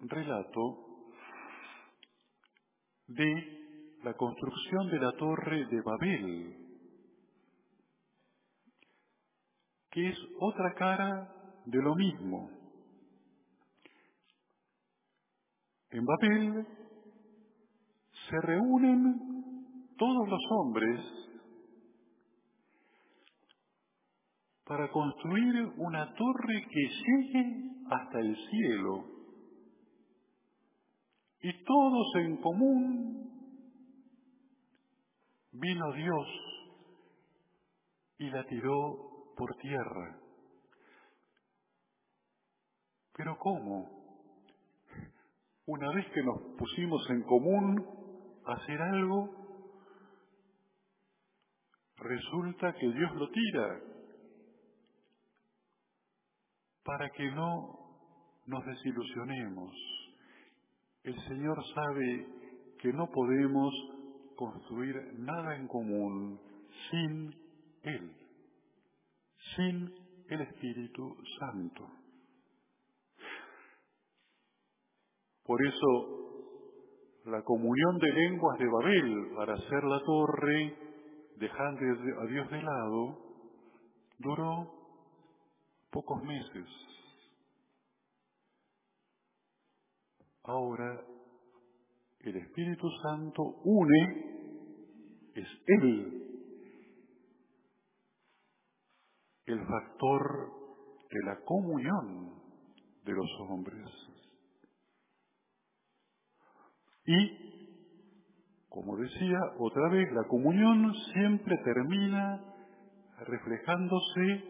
relato 0.00 0.86
de 3.08 3.59
la 4.02 4.14
construcción 4.14 4.88
de 4.88 4.98
la 4.98 5.12
torre 5.12 5.66
de 5.66 5.82
Babel, 5.82 6.56
que 9.90 10.08
es 10.08 10.16
otra 10.38 10.74
cara 10.74 11.32
de 11.66 11.82
lo 11.82 11.94
mismo. 11.94 12.50
En 15.90 16.04
Babel 16.04 16.66
se 18.28 18.40
reúnen 18.42 19.94
todos 19.98 20.28
los 20.28 20.40
hombres 20.50 21.00
para 24.64 24.88
construir 24.92 25.72
una 25.78 26.14
torre 26.14 26.66
que 26.70 26.88
llegue 26.88 27.70
hasta 27.90 28.20
el 28.20 28.36
cielo 28.36 29.04
y 31.42 31.64
todos 31.64 32.14
en 32.16 32.36
común 32.36 33.29
vino 35.52 35.92
Dios 35.92 36.26
y 38.18 38.30
la 38.30 38.44
tiró 38.46 39.32
por 39.36 39.54
tierra. 39.56 40.18
Pero 43.14 43.36
¿cómo? 43.38 44.00
Una 45.66 45.92
vez 45.94 46.06
que 46.12 46.22
nos 46.22 46.56
pusimos 46.58 47.08
en 47.10 47.22
común 47.22 47.86
a 48.44 48.52
hacer 48.54 48.80
algo, 48.80 49.40
resulta 51.96 52.72
que 52.74 52.92
Dios 52.92 53.14
lo 53.14 53.30
tira 53.30 53.80
para 56.82 57.10
que 57.10 57.30
no 57.30 57.80
nos 58.46 58.64
desilusionemos. 58.64 59.74
El 61.04 61.14
Señor 61.28 61.56
sabe 61.74 62.26
que 62.80 62.92
no 62.92 63.06
podemos 63.10 63.72
construir 64.40 64.96
nada 65.18 65.54
en 65.54 65.68
común 65.68 66.40
sin 66.90 67.30
Él, 67.82 68.10
sin 69.54 69.94
el 70.30 70.40
Espíritu 70.40 71.14
Santo. 71.38 71.86
Por 75.44 75.58
eso, 75.66 77.22
la 77.26 77.42
comunión 77.42 77.98
de 77.98 78.12
lenguas 78.12 78.58
de 78.58 78.66
Babel 78.66 79.30
para 79.36 79.54
hacer 79.54 79.84
la 79.84 80.00
torre, 80.00 80.74
dejando 81.36 81.80
a 82.22 82.26
Dios 82.26 82.50
de 82.50 82.62
lado, 82.62 83.18
duró 84.20 84.72
pocos 85.90 86.22
meses. 86.22 86.66
Ahora 90.44 91.04
el 92.22 92.36
Espíritu 92.36 92.88
Santo 93.02 93.42
une, 93.64 95.30
es 95.34 95.48
Él 95.66 96.20
el 99.46 99.66
factor 99.66 100.52
de 101.10 101.24
la 101.24 101.40
comunión 101.44 102.34
de 103.04 103.12
los 103.12 103.28
hombres. 103.48 103.84
Y, 107.06 108.66
como 108.68 108.96
decía 108.96 109.38
otra 109.58 109.88
vez, 109.90 110.12
la 110.12 110.28
comunión 110.28 110.92
siempre 111.12 111.56
termina 111.64 112.44
reflejándose 113.26 114.44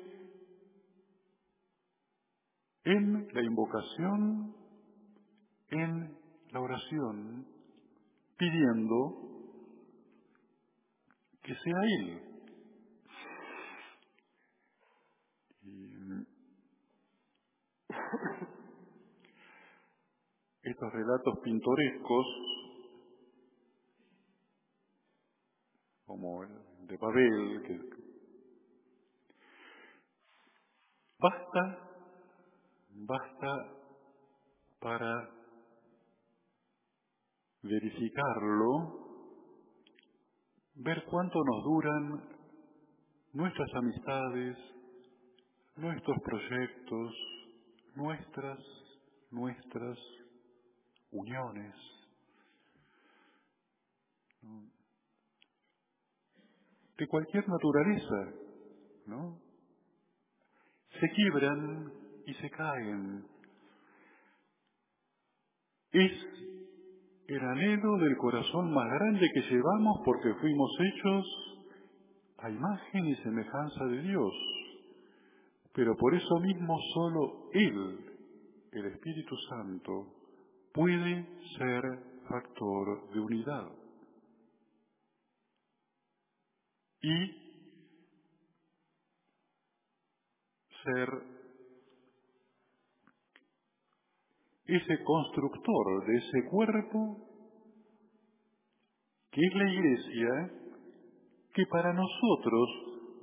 en 2.85 3.29
la 3.33 3.43
invocación, 3.43 4.55
en 5.71 6.19
la 6.53 6.61
oración, 6.61 7.47
pidiendo 8.41 8.97
que 11.43 11.55
sea 11.55 11.81
Él. 11.99 12.27
estos 20.63 20.93
relatos 20.93 21.39
pintorescos, 21.43 22.27
como 26.07 26.45
el 26.45 26.87
de 26.87 26.97
Babel, 26.97 27.63
que 27.67 27.81
basta 31.19 31.91
basta 32.91 33.77
para 34.81 35.40
verificarlo, 37.63 38.99
ver 40.77 41.05
cuánto 41.11 41.39
nos 41.45 41.65
duran 41.65 42.29
nuestras 43.33 43.75
amistades, 43.75 44.57
nuestros 45.77 46.17
proyectos, 46.23 47.15
nuestras, 47.95 48.59
nuestras 49.31 49.99
uniones. 51.11 51.75
de 57.01 57.09
cualquier 57.09 57.49
naturaleza, 57.49 58.35
¿no? 59.07 59.41
Se 61.01 61.09
quiebran 61.09 61.93
y 62.27 62.35
se 62.35 62.51
caen. 62.51 63.25
Es 65.93 66.13
el 67.31 67.45
anhelo 67.45 67.97
del 67.99 68.17
corazón 68.17 68.73
más 68.75 68.91
grande 68.91 69.31
que 69.33 69.43
llevamos 69.43 70.01
porque 70.05 70.35
fuimos 70.41 70.71
hechos 70.81 71.27
a 72.39 72.51
imagen 72.51 73.07
y 73.07 73.15
semejanza 73.17 73.85
de 73.85 74.03
Dios. 74.03 74.33
Pero 75.73 75.97
por 75.97 76.13
eso 76.13 76.41
mismo 76.41 76.77
solo 76.93 77.49
Él, 77.53 77.99
el 78.73 78.87
Espíritu 78.87 79.37
Santo, 79.49 80.07
puede 80.73 81.25
ser 81.57 81.83
factor 82.29 83.13
de 83.13 83.21
unidad. 83.21 83.69
Y 87.01 87.31
ser 90.83 91.40
ese 94.77 95.03
constructor 95.03 96.07
de 96.07 96.17
ese 96.17 96.49
cuerpo 96.51 97.31
que 99.31 99.41
es 99.47 99.55
la 99.55 99.73
iglesia, 99.73 100.51
que 101.55 101.67
para 101.67 101.93
nosotros 101.93 102.69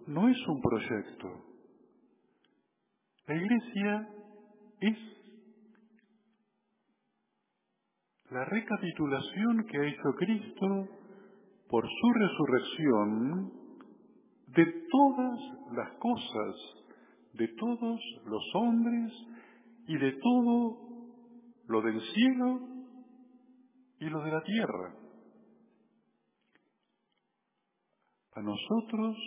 no 0.07 0.29
es 0.29 0.37
un 0.47 0.61
proyecto. 0.61 1.27
La 3.27 3.35
iglesia 3.35 4.09
es 4.79 4.97
la 8.31 8.45
recapitulación 8.45 9.65
que 9.65 9.77
ha 9.77 9.85
hecho 9.85 10.13
Cristo 10.17 10.87
por 11.69 11.85
su 11.85 12.13
resurrección 12.13 13.51
de 14.47 14.65
todas 14.89 15.39
las 15.75 15.91
cosas, 15.97 16.55
de 17.33 17.47
todos 17.49 17.99
los 18.25 18.43
hombres 18.55 19.13
y 19.87 19.97
de 19.97 20.11
todo 20.13 20.86
lo 21.67 21.81
del 21.81 22.01
cielo 22.01 22.59
y 23.99 24.05
lo 24.05 24.21
de 24.23 24.31
la 24.31 24.43
tierra. 24.43 24.95
A 28.35 28.41
nosotros 28.41 29.17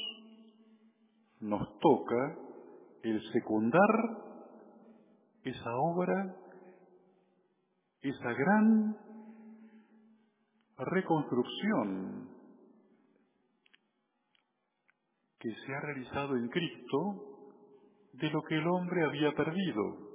nos 1.40 1.78
toca 1.80 2.36
el 3.02 3.20
secundar 3.32 3.90
esa 5.42 5.74
obra, 5.76 6.36
esa 8.02 8.32
gran 8.32 8.96
reconstrucción 10.76 12.30
que 15.38 15.50
se 15.54 15.74
ha 15.74 15.80
realizado 15.80 16.36
en 16.36 16.48
Cristo 16.48 17.30
de 18.12 18.30
lo 18.30 18.42
que 18.42 18.56
el 18.56 18.66
hombre 18.66 19.04
había 19.04 19.32
perdido, 19.32 20.09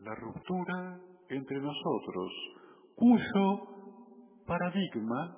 la 0.00 0.14
ruptura 0.14 1.00
entre 1.28 1.60
nosotros, 1.60 2.32
cuyo 2.94 4.44
paradigma 4.46 5.36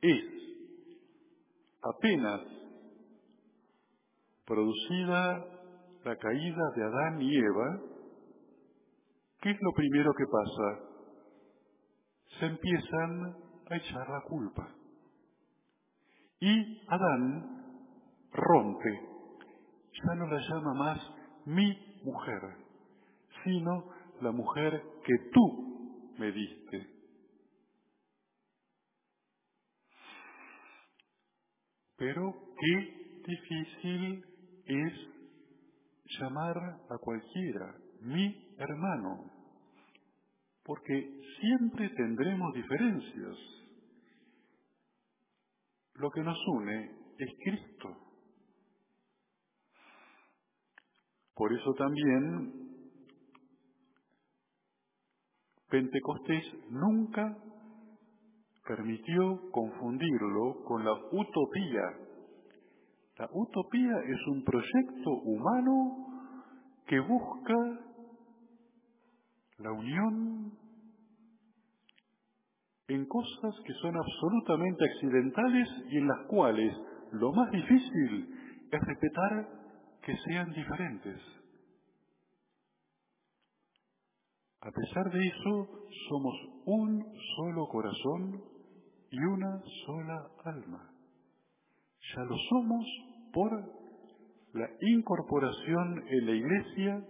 es 0.00 0.24
apenas 1.82 2.40
producida 4.44 5.44
la 6.04 6.16
caída 6.16 6.70
de 6.76 6.84
Adán 6.84 7.20
y 7.20 7.36
Eva, 7.36 7.80
¿qué 9.40 9.50
es 9.50 9.58
lo 9.60 9.72
primero 9.72 10.12
que 10.14 10.24
pasa? 10.26 10.78
Se 12.38 12.46
empiezan 12.46 13.36
a 13.68 13.76
echar 13.76 14.08
la 14.08 14.20
culpa. 14.22 14.68
Y 16.38 16.82
Adán 16.86 17.56
rompe, 18.32 19.00
ya 19.92 20.14
no 20.14 20.26
la 20.26 20.38
llama 20.38 20.74
más 20.74 21.00
mi 21.46 22.00
mujer, 22.04 22.65
sino 23.46 23.84
la 24.20 24.32
mujer 24.32 24.82
que 25.04 25.14
tú 25.32 26.12
me 26.18 26.32
diste. 26.32 26.86
Pero 31.96 32.34
qué 32.60 33.22
difícil 33.24 34.24
es 34.66 34.92
llamar 36.18 36.56
a 36.90 36.98
cualquiera 36.98 37.74
mi 38.00 38.54
hermano, 38.58 39.30
porque 40.64 41.20
siempre 41.40 41.88
tendremos 41.90 42.52
diferencias. 42.52 43.36
Lo 45.94 46.10
que 46.10 46.20
nos 46.20 46.38
une 46.48 46.90
es 47.18 47.30
Cristo. 47.44 47.96
Por 51.34 51.52
eso 51.52 51.72
también 51.74 52.65
Pentecostés 55.68 56.44
nunca 56.70 57.36
permitió 58.66 59.50
confundirlo 59.50 60.62
con 60.64 60.84
la 60.84 60.92
utopía. 61.12 61.82
La 63.18 63.28
utopía 63.32 63.92
es 64.06 64.26
un 64.28 64.44
proyecto 64.44 65.10
humano 65.24 66.06
que 66.86 67.00
busca 67.00 67.54
la 69.58 69.72
unión 69.72 70.52
en 72.88 73.06
cosas 73.06 73.54
que 73.64 73.72
son 73.82 73.96
absolutamente 73.96 74.84
accidentales 74.84 75.68
y 75.90 75.98
en 75.98 76.06
las 76.06 76.26
cuales 76.28 76.76
lo 77.12 77.32
más 77.32 77.50
difícil 77.50 78.28
es 78.70 78.80
respetar 78.80 79.48
que 80.02 80.16
sean 80.28 80.52
diferentes. 80.52 81.35
A 84.66 84.70
pesar 84.72 85.08
de 85.12 85.24
eso, 85.24 85.68
somos 86.08 86.34
un 86.64 87.06
solo 87.36 87.68
corazón 87.68 88.42
y 89.12 89.16
una 89.16 89.62
sola 89.86 90.28
alma. 90.44 90.90
Ya 92.16 92.24
lo 92.24 92.36
somos 92.50 92.84
por 93.32 93.52
la 94.54 94.68
incorporación 94.80 96.04
en 96.08 96.26
la 96.26 96.32
iglesia 96.32 97.06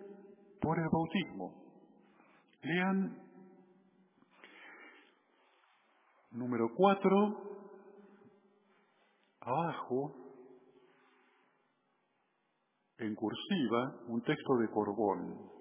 por 0.60 0.78
el 0.78 0.84
bautismo. 0.92 1.54
Lean 2.60 3.22
número 6.32 6.68
cuatro, 6.76 7.40
abajo, 9.40 10.14
en 12.98 13.14
cursiva, 13.14 14.00
un 14.08 14.20
texto 14.20 14.58
de 14.58 14.68
Corbón. 14.68 15.55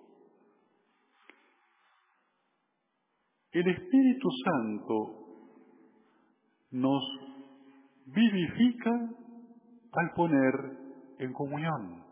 El 3.56 3.70
Espíritu 3.70 4.30
Santo 4.44 4.96
nos 6.72 7.04
vivifica 8.06 8.92
al 9.94 10.14
poner 10.14 10.54
en 11.20 11.32
comunión. 11.32 12.04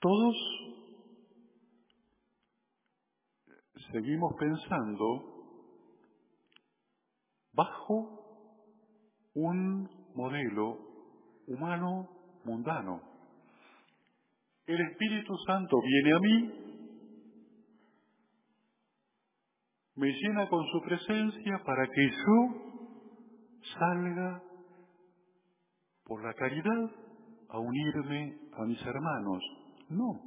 Todos 0.00 0.36
seguimos 3.92 4.32
pensando 4.40 5.34
bajo 7.52 8.56
un 9.34 9.86
modelo 10.14 10.78
humano 11.46 12.08
mundano. 12.42 13.15
El 14.66 14.80
Espíritu 14.80 15.36
Santo 15.46 15.80
viene 15.80 16.12
a 16.12 16.18
mí, 16.18 16.66
me 19.94 20.12
llena 20.12 20.48
con 20.48 20.64
su 20.66 20.82
presencia 20.82 21.62
para 21.64 21.86
que 21.86 22.10
yo 22.10 22.66
salga 23.78 24.42
por 26.04 26.22
la 26.24 26.34
caridad 26.34 26.90
a 27.48 27.58
unirme 27.58 28.38
a 28.58 28.64
mis 28.64 28.80
hermanos. 28.82 29.42
No. 29.88 30.20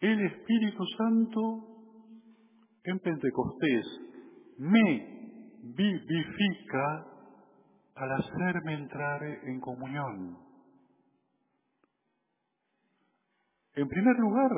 El 0.00 0.26
Espíritu 0.26 0.84
Santo 0.98 1.40
en 2.84 2.98
Pentecostés 2.98 3.86
me 4.58 5.52
vivifica 5.62 7.06
al 7.94 8.12
hacerme 8.12 8.74
entrar 8.74 9.22
en 9.22 9.60
comunión. 9.60 10.45
En 13.76 13.88
primer 13.88 14.16
lugar, 14.16 14.50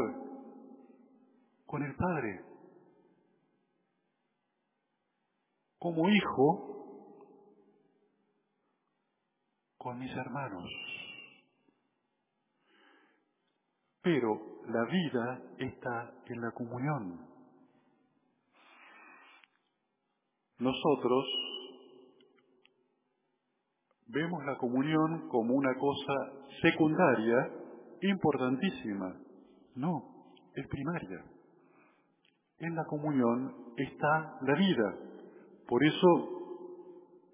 con 1.66 1.82
el 1.82 1.94
Padre. 1.94 2.40
Como 5.78 6.08
hijo, 6.08 6.74
con 9.76 9.98
mis 9.98 10.16
hermanos. 10.16 10.68
Pero 14.02 14.40
la 14.68 14.84
vida 14.84 15.42
está 15.58 16.12
en 16.26 16.40
la 16.40 16.50
comunión. 16.52 17.28
nosotros 20.58 21.24
vemos 24.08 24.44
la 24.44 24.56
comunión 24.58 25.28
como 25.28 25.54
una 25.54 25.74
cosa 25.78 26.12
secundaria, 26.62 27.36
importantísima. 28.02 29.16
No, 29.74 30.34
es 30.54 30.66
primaria. 30.68 31.24
En 32.58 32.74
la 32.74 32.84
comunión 32.86 33.54
está 33.76 34.38
la 34.42 34.54
vida. 34.54 34.94
Por 35.66 35.84
eso, 35.84 36.08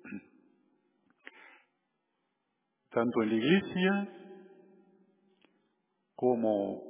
tanto 2.90 3.22
en 3.22 3.28
la 3.28 3.34
iglesia 3.34 4.08
como 6.14 6.82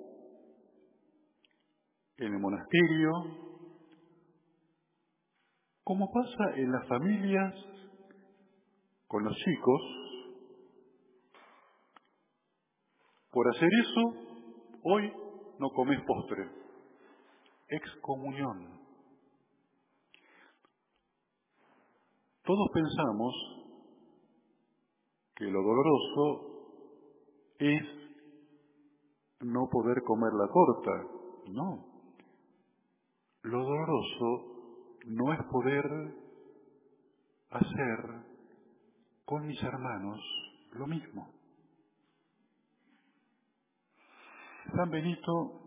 en 2.19 2.33
el 2.33 2.39
monasterio, 2.39 3.11
como 5.83 6.11
pasa 6.11 6.57
en 6.57 6.73
las 6.73 6.87
familias 6.89 7.55
con 9.07 9.23
los 9.25 9.37
chicos, 9.37 10.04
por 13.35 13.49
hacer 13.49 13.69
eso, 13.83 14.01
hoy 14.85 15.13
no 15.59 15.69
comes 15.71 16.01
postre. 16.07 16.49
Excomunión. 17.69 18.81
Todos 22.45 22.69
pensamos 22.73 23.35
que 25.35 25.47
lo 25.47 25.61
doloroso 25.63 26.55
es 27.59 27.83
no 29.41 29.69
poder 29.69 30.03
comer 30.05 30.33
la 30.35 30.47
torta. 30.47 30.93
No. 31.49 31.87
Lo 33.43 33.59
doloroso 33.59 34.55
no 35.07 35.33
es 35.33 35.41
poder 35.51 35.85
hacer 37.51 38.25
con 39.25 39.45
mis 39.45 39.61
hermanos 39.61 40.21
lo 40.73 40.87
mismo. 40.87 41.44
San 44.77 44.91
Benito, 44.91 45.61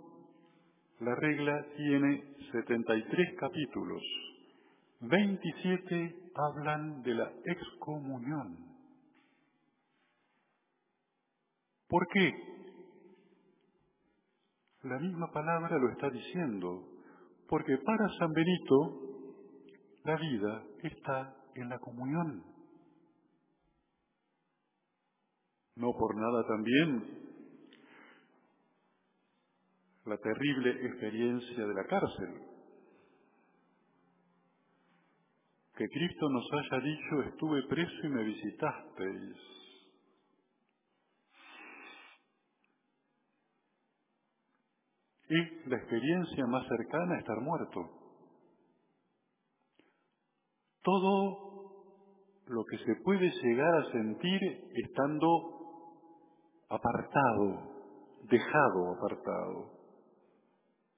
la 1.00 1.16
regla 1.16 1.66
tiene 1.78 2.36
73 2.52 3.40
capítulos, 3.40 4.02
27 5.00 6.32
hablan 6.36 7.02
de 7.04 7.14
la 7.14 7.32
excomunión. 7.46 8.58
¿Por 11.88 12.06
qué? 12.08 12.34
La 14.84 15.00
misma 15.00 15.32
palabra 15.32 15.78
lo 15.78 15.90
está 15.90 16.10
diciendo, 16.10 16.84
porque 17.48 17.78
para 17.78 18.10
San 18.20 18.34
Benito 18.34 19.02
la 20.04 20.18
vida 20.18 20.64
está 20.84 21.34
en 21.56 21.70
la 21.70 21.80
comunión. 21.80 22.44
No 25.78 25.94
por 25.94 26.14
nada 26.16 26.44
también 26.46 27.27
la 30.08 30.18
terrible 30.18 30.72
experiencia 30.88 31.68
de 31.68 31.74
la 31.74 31.84
cárcel. 31.84 32.42
Que 35.76 35.88
Cristo 35.90 36.30
nos 36.30 36.46
haya 36.54 36.84
dicho, 36.84 37.22
estuve 37.30 37.62
preso 37.68 37.94
y 38.04 38.10
me 38.10 38.24
visitasteis. 38.24 39.38
Es 45.30 45.68
la 45.68 45.78
experiencia 45.78 46.46
más 46.48 46.66
cercana 46.68 47.16
a 47.16 47.20
estar 47.20 47.42
muerto. 47.42 47.90
Todo 50.84 51.48
lo 52.48 52.64
que 52.64 52.78
se 52.78 52.96
puede 53.04 53.30
llegar 53.30 53.76
a 53.76 53.92
sentir 53.92 54.40
estando 54.74 55.28
apartado, 56.70 58.22
dejado 58.30 58.96
apartado 58.96 59.77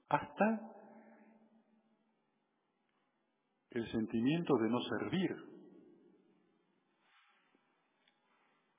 hasta 0.10 0.60
el 3.70 3.92
sentimiento 3.92 4.58
de 4.58 4.70
no 4.70 4.82
servir, 4.82 5.36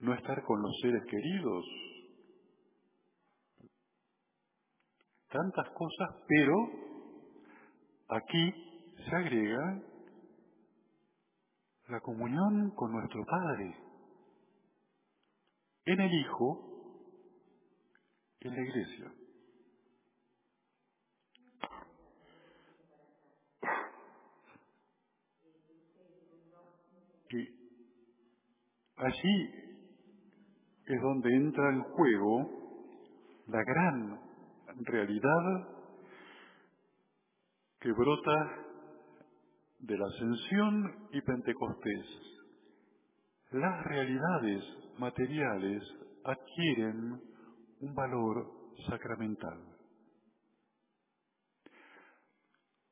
no 0.00 0.14
estar 0.14 0.42
con 0.44 0.60
los 0.60 0.76
seres 0.82 1.04
queridos, 1.08 1.64
tantas 5.28 5.68
cosas, 5.70 6.08
pero 6.26 6.56
aquí 8.08 8.52
se 8.96 9.16
agrega 9.16 9.82
la 11.88 12.00
comunión 12.00 12.72
con 12.74 12.92
nuestro 12.92 13.24
Padre, 13.24 13.76
en 15.84 16.00
el 16.00 16.12
Hijo, 16.12 16.66
en 18.40 18.54
la 18.56 18.62
Iglesia. 18.62 19.19
Allí 29.00 29.50
es 30.86 31.00
donde 31.00 31.34
entra 31.34 31.70
en 31.70 31.82
juego 31.82 32.50
la 33.48 33.62
gran 33.64 34.20
realidad 34.84 35.68
que 37.80 37.92
brota 37.92 38.66
de 39.78 39.96
la 39.96 40.06
ascensión 40.06 41.08
y 41.12 41.20
Pentecostés. 41.22 42.06
Las 43.52 43.84
realidades 43.84 44.62
materiales 44.98 45.82
adquieren 46.24 47.20
un 47.80 47.94
valor 47.94 48.46
sacramental. 48.88 49.58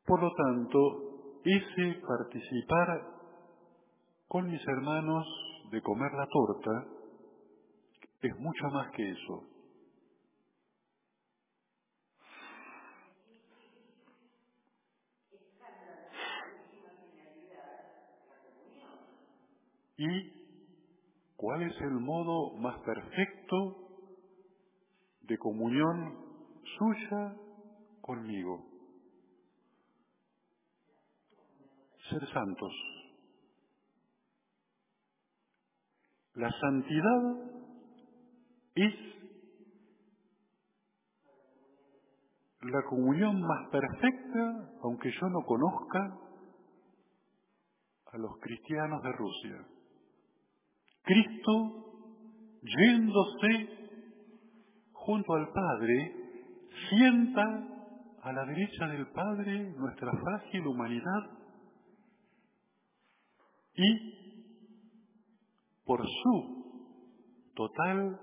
Por 0.06 0.22
lo 0.22 0.32
tanto, 0.34 1.40
ese 1.44 2.00
participar 2.00 3.02
con 4.26 4.50
mis 4.50 4.66
hermanos 4.66 5.26
de 5.70 5.82
comer 5.82 6.12
la 6.12 6.26
torta 6.26 6.86
es 8.22 8.38
mucho 8.38 8.64
más 8.72 8.90
que 8.92 9.10
eso. 9.10 9.44
¿Y 19.96 20.32
cuál 21.36 21.62
es 21.62 21.80
el 21.80 21.90
modo 21.90 22.56
más 22.58 22.78
perfecto 22.80 23.88
de 25.22 25.36
comunión 25.38 26.16
suya 26.78 27.36
conmigo? 28.00 28.64
Ser 32.10 32.26
santos. 32.32 32.97
La 36.38 36.48
santidad 36.60 37.34
es 38.76 38.94
la 42.60 42.80
comunión 42.84 43.40
más 43.40 43.68
perfecta, 43.72 44.70
aunque 44.84 45.10
yo 45.20 45.28
no 45.30 45.40
conozca 45.44 46.16
a 48.12 48.18
los 48.18 48.38
cristianos 48.38 49.02
de 49.02 49.12
Rusia. 49.14 49.66
Cristo, 51.02 52.22
yéndose 52.62 53.98
junto 54.92 55.34
al 55.34 55.48
Padre, 55.52 56.14
sienta 56.88 57.42
a 58.22 58.32
la 58.32 58.44
derecha 58.44 58.86
del 58.86 59.08
Padre 59.08 59.72
nuestra 59.76 60.12
frágil 60.12 60.68
humanidad 60.68 61.30
y 63.74 64.18
por 65.88 66.06
su 66.06 67.50
total 67.54 68.20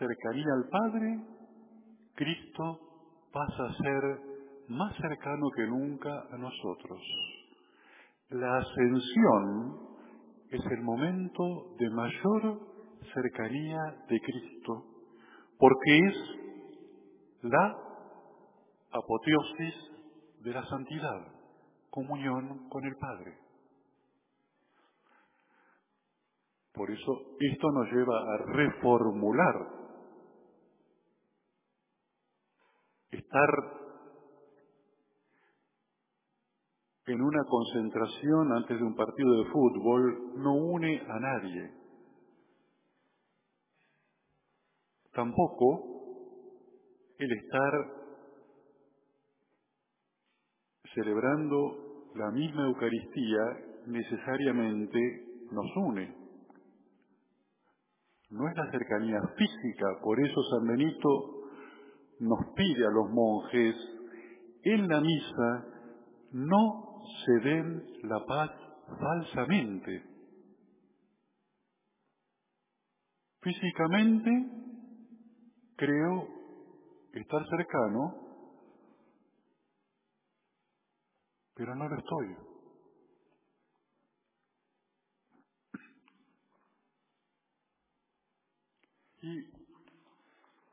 cercanía 0.00 0.52
al 0.52 0.68
Padre, 0.68 1.20
Cristo 2.16 2.80
pasa 3.32 3.66
a 3.66 3.74
ser 3.74 4.20
más 4.66 4.96
cercano 4.96 5.48
que 5.54 5.64
nunca 5.64 6.10
a 6.32 6.36
nosotros. 6.36 7.00
La 8.30 8.58
ascensión 8.58 9.78
es 10.50 10.60
el 10.72 10.82
momento 10.82 11.76
de 11.78 11.90
mayor 11.90 12.60
cercanía 13.14 13.78
de 14.08 14.20
Cristo, 14.20 14.84
porque 15.56 15.98
es 16.08 16.16
la 17.42 17.76
apoteosis 18.90 19.74
de 20.40 20.50
la 20.50 20.66
santidad, 20.66 21.28
comunión 21.90 22.68
con 22.68 22.84
el 22.84 22.96
Padre. 22.96 23.43
Por 26.74 26.90
eso 26.90 27.36
esto 27.38 27.70
nos 27.70 27.86
lleva 27.92 28.18
a 28.18 28.36
reformular, 28.46 29.54
estar 33.12 33.48
en 37.06 37.22
una 37.22 37.44
concentración 37.44 38.52
antes 38.54 38.76
de 38.76 38.84
un 38.84 38.96
partido 38.96 39.44
de 39.44 39.50
fútbol 39.50 40.32
no 40.36 40.54
une 40.54 41.00
a 41.00 41.20
nadie. 41.20 41.70
Tampoco 45.12 45.84
el 47.18 47.32
estar 47.32 47.72
celebrando 50.92 52.10
la 52.16 52.32
misma 52.32 52.66
Eucaristía 52.66 53.42
necesariamente 53.86 54.98
nos 55.52 55.66
une. 55.76 56.23
No 58.34 58.48
es 58.48 58.56
la 58.56 58.68
cercanía 58.72 59.20
física, 59.36 59.86
por 60.02 60.18
eso 60.18 60.42
San 60.50 60.66
Benito 60.66 61.08
nos 62.18 62.40
pide 62.56 62.84
a 62.84 62.90
los 62.90 63.08
monjes 63.10 63.76
en 64.64 64.88
la 64.88 65.00
misa 65.00 65.66
no 66.32 67.00
se 67.24 67.48
den 67.48 67.84
la 68.02 68.26
paz 68.26 68.50
falsamente. 68.98 70.02
Físicamente 73.40 74.30
creo 75.76 76.26
estar 77.12 77.40
cercano, 77.48 78.14
pero 81.54 81.76
no 81.76 81.88
lo 81.88 81.98
estoy. 81.98 82.53
Y 89.24 89.42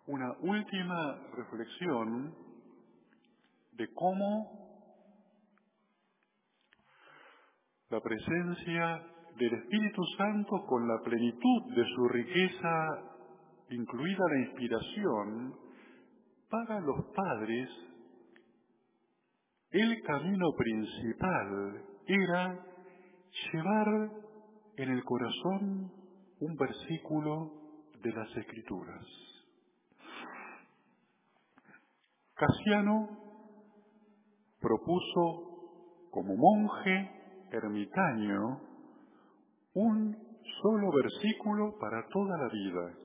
una 0.07 0.29
última 0.41 1.21
reflexión 1.37 2.35
de 3.77 3.87
cómo 3.93 4.51
la 7.89 8.01
presencia 8.01 9.07
del 9.37 9.53
Espíritu 9.53 10.01
Santo 10.17 10.65
con 10.67 10.85
la 10.85 10.99
plenitud 11.01 11.75
de 11.77 11.85
su 11.95 12.09
riqueza, 12.09 12.87
incluida 13.69 14.25
la 14.29 14.39
inspiración, 14.41 15.55
para 16.49 16.81
los 16.81 17.05
padres, 17.15 17.69
el 19.69 20.01
camino 20.01 20.47
principal 20.57 21.85
era 22.05 22.65
llevar 23.53 24.11
en 24.75 24.89
el 24.89 25.01
corazón 25.05 25.89
un 26.41 26.55
versículo 26.57 27.60
de 28.01 28.11
las 28.13 28.35
Escrituras. 28.35 29.05
Casiano 32.33 33.09
propuso 34.59 36.09
como 36.11 36.35
monje 36.35 37.11
ermitaño 37.51 38.61
un 39.73 40.17
solo 40.61 40.91
versículo 40.91 41.77
para 41.79 42.07
toda 42.07 42.37
la 42.37 42.49
vida. 42.49 42.97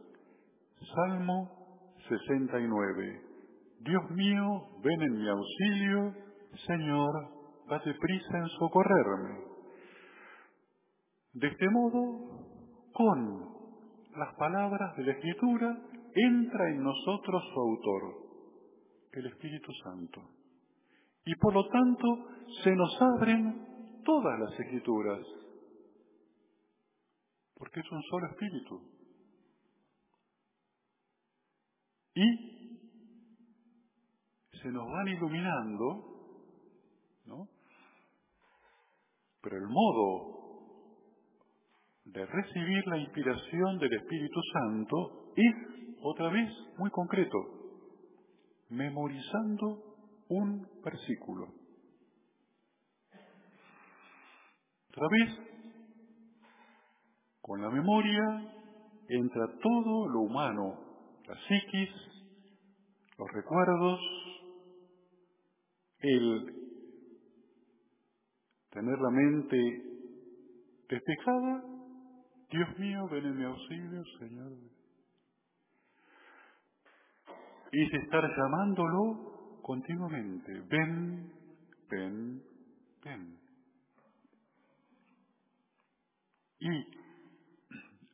Salmo 0.94 1.96
69. 2.08 3.22
Dios 3.80 4.10
mío, 4.10 4.68
ven 4.82 5.02
en 5.02 5.18
mi 5.18 5.28
auxilio, 5.28 6.14
Señor, 6.66 7.12
date 7.68 7.94
prisa 7.94 8.38
en 8.38 8.48
socorrerme. 8.58 9.44
De 11.34 11.48
este 11.48 11.68
modo, 11.70 12.90
con 12.94 13.45
las 14.16 14.34
palabras 14.36 14.96
de 14.96 15.04
la 15.04 15.12
Escritura, 15.12 15.78
entra 16.14 16.70
en 16.70 16.82
nosotros 16.82 17.42
su 17.52 17.60
autor, 17.60 18.02
el 19.12 19.26
Espíritu 19.26 19.72
Santo. 19.84 20.30
Y 21.24 21.34
por 21.36 21.52
lo 21.54 21.68
tanto, 21.68 22.06
se 22.62 22.70
nos 22.74 23.02
abren 23.02 24.02
todas 24.04 24.38
las 24.38 24.60
escrituras, 24.60 25.26
porque 27.54 27.80
es 27.80 27.90
un 27.90 28.02
solo 28.02 28.26
espíritu. 28.28 28.80
Y 32.14 32.56
se 34.62 34.68
nos 34.70 34.86
van 34.86 35.08
iluminando, 35.08 36.14
¿no? 37.26 37.48
Pero 39.42 39.56
el 39.56 39.66
modo 39.68 40.45
de 42.06 42.24
recibir 42.24 42.86
la 42.86 42.98
inspiración 42.98 43.78
del 43.78 43.92
Espíritu 43.92 44.40
Santo 44.52 45.32
es, 45.36 45.54
otra 46.02 46.30
vez, 46.30 46.50
muy 46.78 46.90
concreto, 46.90 47.38
memorizando 48.70 49.82
un 50.28 50.66
versículo. 50.84 51.48
Otra 54.90 55.08
vez, 55.10 55.46
con 57.40 57.60
la 57.60 57.70
memoria 57.70 58.52
entra 59.08 59.46
todo 59.60 60.08
lo 60.08 60.20
humano, 60.20 60.80
la 61.26 61.36
psiquis, 61.36 61.90
los 63.18 63.28
recuerdos, 63.32 64.00
el 66.00 66.54
tener 68.70 68.98
la 68.98 69.10
mente 69.10 69.56
despejada, 70.88 71.75
Dios 72.50 72.78
mío, 72.78 73.08
ven 73.10 73.26
en 73.26 73.36
mi 73.36 73.44
auxilio, 73.44 74.04
Señor. 74.18 74.52
Y 77.72 77.82
es 77.82 77.94
estar 78.04 78.22
llamándolo 78.22 79.60
continuamente, 79.62 80.52
ven, 80.68 81.32
ven, 81.90 82.42
ven. 83.04 83.38
Y 86.60 86.68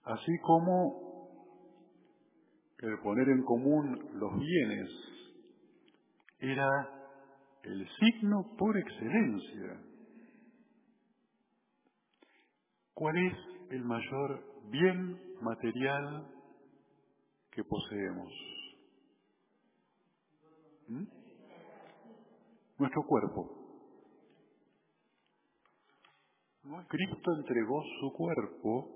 así 0.05 0.39
como 0.43 1.03
el 2.79 2.99
poner 3.01 3.29
en 3.29 3.45
común 3.45 4.11
los 4.15 4.39
bienes 4.39 4.91
era 6.41 6.69
el 7.63 7.89
signo 8.01 8.57
por 8.59 8.77
excelencia. 8.77 9.81
¿Cuál 12.95 13.17
es 13.19 13.52
el 13.73 13.85
mayor 13.85 14.45
bien 14.71 15.19
material 15.41 16.27
que 17.51 17.65
poseemos? 17.65 18.33
¿Mm? 20.89 21.05
Nuestro 22.79 23.03
cuerpo. 23.05 23.59
Cristo 26.89 27.33
entregó 27.39 27.83
su 28.01 28.13
cuerpo 28.13 28.91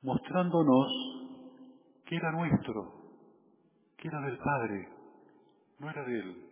mostrándonos 0.00 0.86
que 2.06 2.16
era 2.16 2.32
nuestro, 2.32 2.92
que 3.98 4.08
era 4.08 4.20
del 4.20 4.38
Padre, 4.38 4.88
no 5.78 5.90
era 5.90 6.04
de 6.04 6.18
Él. 6.18 6.50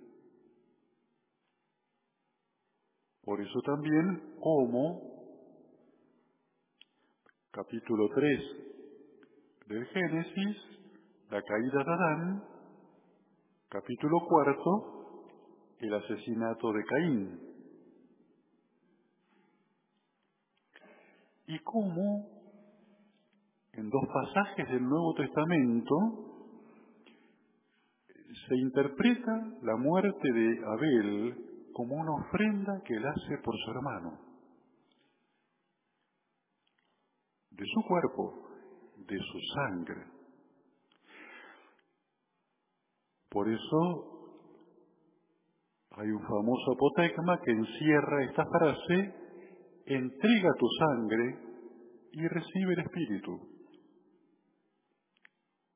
Por 3.24 3.40
eso 3.40 3.60
también, 3.62 4.36
como 4.40 5.11
capítulo 7.52 8.08
3 8.14 8.40
del 9.68 9.86
Génesis, 9.86 10.56
la 11.30 11.42
caída 11.42 11.84
de 11.84 11.92
Adán, 11.92 12.44
capítulo 13.68 14.18
4, 14.26 15.26
el 15.80 15.94
asesinato 15.94 16.72
de 16.72 16.84
Caín. 16.84 17.52
y 21.46 21.58
cómo 21.60 22.26
en 23.74 23.90
dos 23.90 24.02
pasajes 24.06 24.68
del 24.68 24.82
Nuevo 24.82 25.14
Testamento 25.14 25.94
se 28.48 28.56
interpreta 28.56 29.32
la 29.62 29.76
muerte 29.76 30.32
de 30.32 30.60
Abel 30.66 31.36
como 31.74 31.96
una 31.96 32.12
ofrenda 32.12 32.80
que 32.86 32.94
él 32.94 33.04
hace 33.06 33.38
por 33.42 33.54
su 33.56 33.70
hermano, 33.70 34.31
de 37.56 37.64
su 37.66 37.82
cuerpo, 37.82 38.48
de 38.96 39.18
su 39.18 39.38
sangre. 39.54 40.04
Por 43.28 43.48
eso 43.48 44.12
hay 45.92 46.10
un 46.10 46.22
famoso 46.22 46.72
apotegma 46.72 47.40
que 47.40 47.50
encierra 47.50 48.24
esta 48.24 48.44
frase 48.46 49.14
entrega 49.86 50.50
tu 50.58 50.66
sangre 50.78 51.38
y 52.12 52.28
recibe 52.28 52.74
el 52.74 52.80
Espíritu. 52.80 53.48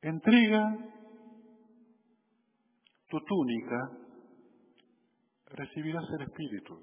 Entrega 0.03 0.77
tu 3.09 3.18
túnica, 3.20 3.91
recibirás 5.47 6.05
el 6.18 6.22
Espíritu. 6.27 6.79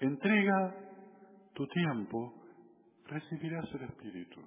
Entrega 0.00 0.87
tu 1.58 1.66
tiempo, 1.66 2.40
recibirás 3.06 3.68
el 3.74 3.82
Espíritu. 3.82 4.40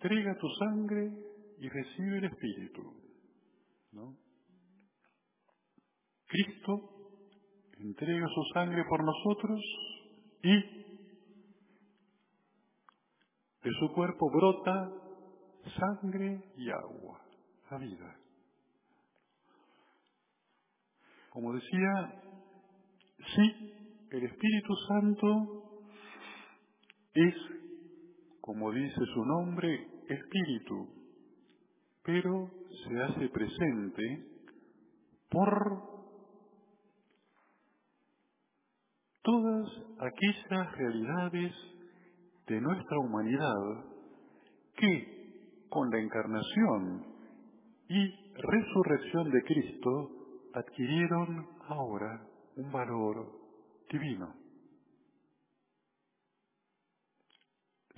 Entrega 0.00 0.34
tu 0.38 0.48
sangre 0.48 1.12
y 1.58 1.68
recibe 1.68 2.18
el 2.18 2.24
Espíritu. 2.24 2.82
Cristo 6.26 6.72
entrega 7.80 8.26
su 8.34 8.42
sangre 8.54 8.82
por 8.88 9.04
nosotros 9.04 9.60
y 10.42 10.56
de 13.62 13.70
su 13.78 13.92
cuerpo 13.92 14.30
brota 14.30 14.90
sangre 15.78 16.50
y 16.56 16.70
agua, 16.70 17.20
la 17.70 17.76
vida. 17.76 18.16
Como 21.28 21.52
decía, 21.52 22.22
sí, 23.36 23.81
el 24.12 24.24
Espíritu 24.24 24.74
Santo 24.88 25.62
es, 27.14 27.34
como 28.42 28.70
dice 28.70 29.00
su 29.14 29.24
nombre, 29.24 29.88
Espíritu, 30.08 30.86
pero 32.02 32.50
se 32.84 33.02
hace 33.02 33.28
presente 33.30 34.26
por 35.30 35.82
todas 39.22 39.68
aquellas 40.00 40.72
realidades 40.76 41.52
de 42.48 42.60
nuestra 42.60 42.98
humanidad 42.98 43.84
que 44.76 45.66
con 45.70 45.88
la 45.90 46.00
encarnación 46.00 47.06
y 47.88 48.14
resurrección 48.34 49.30
de 49.30 49.42
Cristo 49.42 50.10
adquirieron 50.54 51.46
ahora 51.68 52.26
un 52.56 52.70
valor 52.70 53.41
divino. 53.92 54.34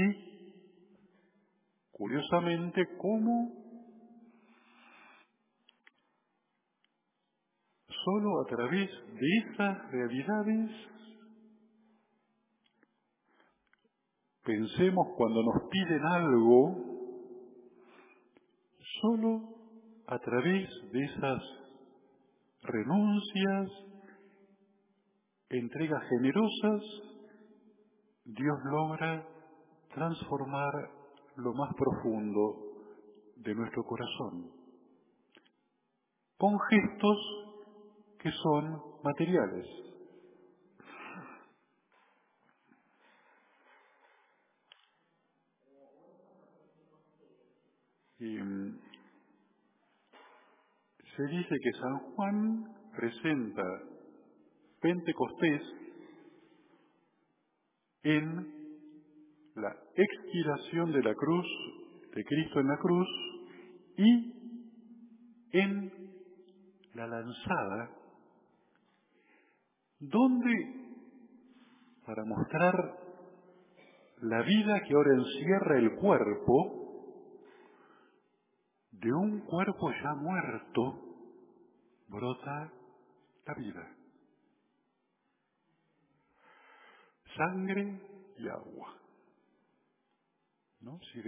curiosamente, 1.92 2.86
cómo 2.98 3.66
solo 8.04 8.42
a 8.42 8.46
través 8.46 8.90
de 8.90 9.28
esas 9.38 9.92
realidades 9.92 10.72
pensemos 14.44 15.08
cuando 15.18 15.42
nos 15.42 15.70
piden 15.72 16.06
algo, 16.06 16.76
solo 19.02 19.56
a 20.08 20.20
través 20.20 20.70
de 20.92 21.04
esas 21.04 21.65
renuncias, 22.68 23.70
entregas 25.50 26.04
generosas, 26.10 26.82
Dios 28.26 28.58
logra 28.66 29.26
transformar 29.94 30.74
lo 31.38 31.54
más 31.54 31.74
profundo 31.76 32.58
de 33.38 33.56
nuestro 33.56 33.84
corazón, 33.84 34.52
con 36.38 36.58
gestos 36.70 37.18
que 38.20 38.32
son 38.32 38.82
materiales. 39.04 39.68
Mm, 48.20 48.85
se 51.16 51.24
dice 51.28 51.56
que 51.62 51.72
San 51.80 51.98
Juan 52.00 52.66
presenta 52.96 53.64
Pentecostés 54.82 55.62
en 58.04 58.54
la 59.56 59.76
expiración 59.96 60.92
de 60.92 61.02
la 61.02 61.16
cruz, 61.16 61.46
de 62.14 62.24
Cristo 62.24 62.60
en 62.60 62.68
la 62.68 62.78
cruz, 62.78 63.08
y 63.98 64.34
en 65.54 65.92
la 66.94 67.08
lanzada, 67.08 67.90
donde, 70.00 70.54
para 72.06 72.26
mostrar 72.26 73.00
la 74.22 74.42
vida 74.42 74.82
que 74.82 74.94
ahora 74.94 75.16
encierra 75.16 75.80
el 75.80 75.96
cuerpo, 75.96 76.86
de 78.92 79.14
un 79.14 79.40
cuerpo 79.42 79.92
ya 79.92 80.14
muerto, 80.16 81.05
brota 82.16 82.72
la 83.46 83.54
vida. 83.56 83.96
Sangre 87.36 88.00
y 88.38 88.48
agua. 88.48 88.96
¿No? 90.82 91.00
Si 91.12 91.22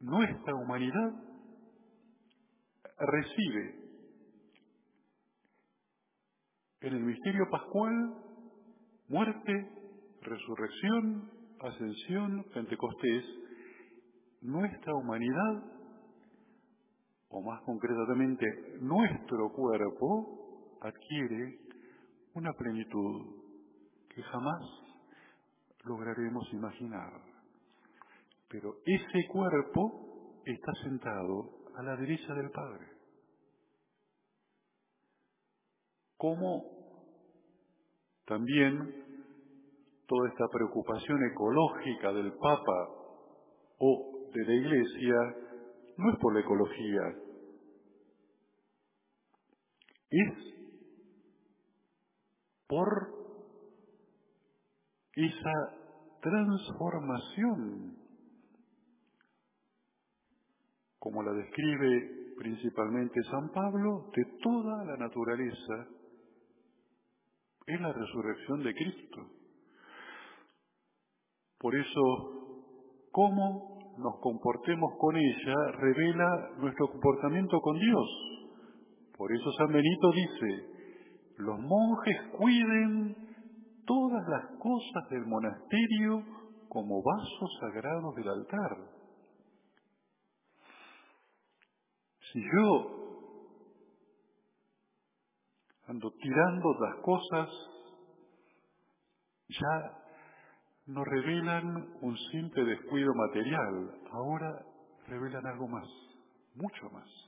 nuestra 0.00 0.54
humanidad 0.54 1.12
recibe 2.98 3.82
en 6.80 6.94
el 6.94 7.00
misterio 7.04 7.48
pascual 7.50 7.92
muerte, 9.08 9.52
resurrección, 10.22 11.30
ascensión, 11.60 12.44
Pentecostés, 12.54 13.24
nuestra 14.40 14.94
humanidad 14.94 15.81
o 17.32 17.40
más 17.40 17.62
concretamente 17.62 18.46
nuestro 18.80 19.50
cuerpo, 19.52 20.78
adquiere 20.82 21.58
una 22.34 22.52
plenitud 22.52 23.42
que 24.14 24.22
jamás 24.22 24.62
lograremos 25.84 26.46
imaginar. 26.52 27.12
Pero 28.48 28.76
ese 28.84 29.28
cuerpo 29.28 30.40
está 30.44 30.72
sentado 30.84 31.62
a 31.76 31.82
la 31.82 31.96
derecha 31.96 32.34
del 32.34 32.50
Padre. 32.50 32.86
Como 36.18 36.62
también 38.26 39.02
toda 40.06 40.28
esta 40.28 40.46
preocupación 40.52 41.18
ecológica 41.32 42.12
del 42.12 42.32
Papa 42.34 42.88
o 43.78 44.28
de 44.32 44.44
la 44.44 44.54
Iglesia 44.54 45.14
no 45.96 46.10
es 46.12 46.18
por 46.18 46.34
la 46.34 46.40
ecología, 46.40 47.21
es 50.12 50.34
por 52.68 53.08
esa 55.14 55.52
transformación, 56.20 57.96
como 60.98 61.22
la 61.22 61.32
describe 61.32 62.34
principalmente 62.38 63.22
San 63.30 63.50
Pablo, 63.50 64.10
de 64.14 64.24
toda 64.42 64.84
la 64.84 64.96
naturaleza 64.96 65.88
en 67.66 67.82
la 67.82 67.92
resurrección 67.92 68.62
de 68.62 68.74
Cristo. 68.74 69.26
Por 71.58 71.76
eso, 71.76 73.08
¿cómo 73.10 73.72
nos 73.98 74.18
comportemos 74.20 74.94
con 74.98 75.16
ella 75.16 75.54
revela 75.78 76.50
nuestro 76.58 76.88
comportamiento 76.88 77.60
con 77.60 77.78
Dios. 77.78 78.31
Por 79.16 79.32
eso 79.32 79.52
San 79.58 79.72
Benito 79.72 80.10
dice, 80.12 80.72
los 81.38 81.58
monjes 81.58 82.16
cuiden 82.36 83.16
todas 83.86 84.28
las 84.28 84.58
cosas 84.58 85.10
del 85.10 85.26
monasterio 85.26 86.24
como 86.68 87.02
vasos 87.02 87.58
sagrados 87.60 88.14
del 88.16 88.28
altar. 88.28 88.76
Si 92.32 92.40
yo 92.40 93.02
ando 95.86 96.10
tirando 96.12 96.74
las 96.80 96.96
cosas, 97.02 97.48
ya 99.48 100.02
no 100.86 101.04
revelan 101.04 101.98
un 102.00 102.16
simple 102.30 102.64
descuido 102.64 103.12
material, 103.14 104.00
ahora 104.10 104.64
revelan 105.06 105.46
algo 105.46 105.68
más, 105.68 105.86
mucho 106.54 106.88
más. 106.90 107.21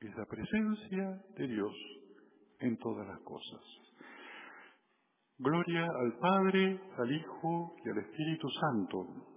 Es 0.00 0.14
la 0.14 0.26
presencia 0.26 1.22
de 1.36 1.48
Dios 1.48 1.72
en 2.60 2.76
todas 2.78 3.06
las 3.06 3.20
cosas. 3.20 3.60
Gloria 5.38 5.86
al 5.86 6.18
Padre, 6.18 6.80
al 6.98 7.12
Hijo 7.12 7.76
y 7.84 7.90
al 7.90 7.98
Espíritu 7.98 8.48
Santo 8.50 9.35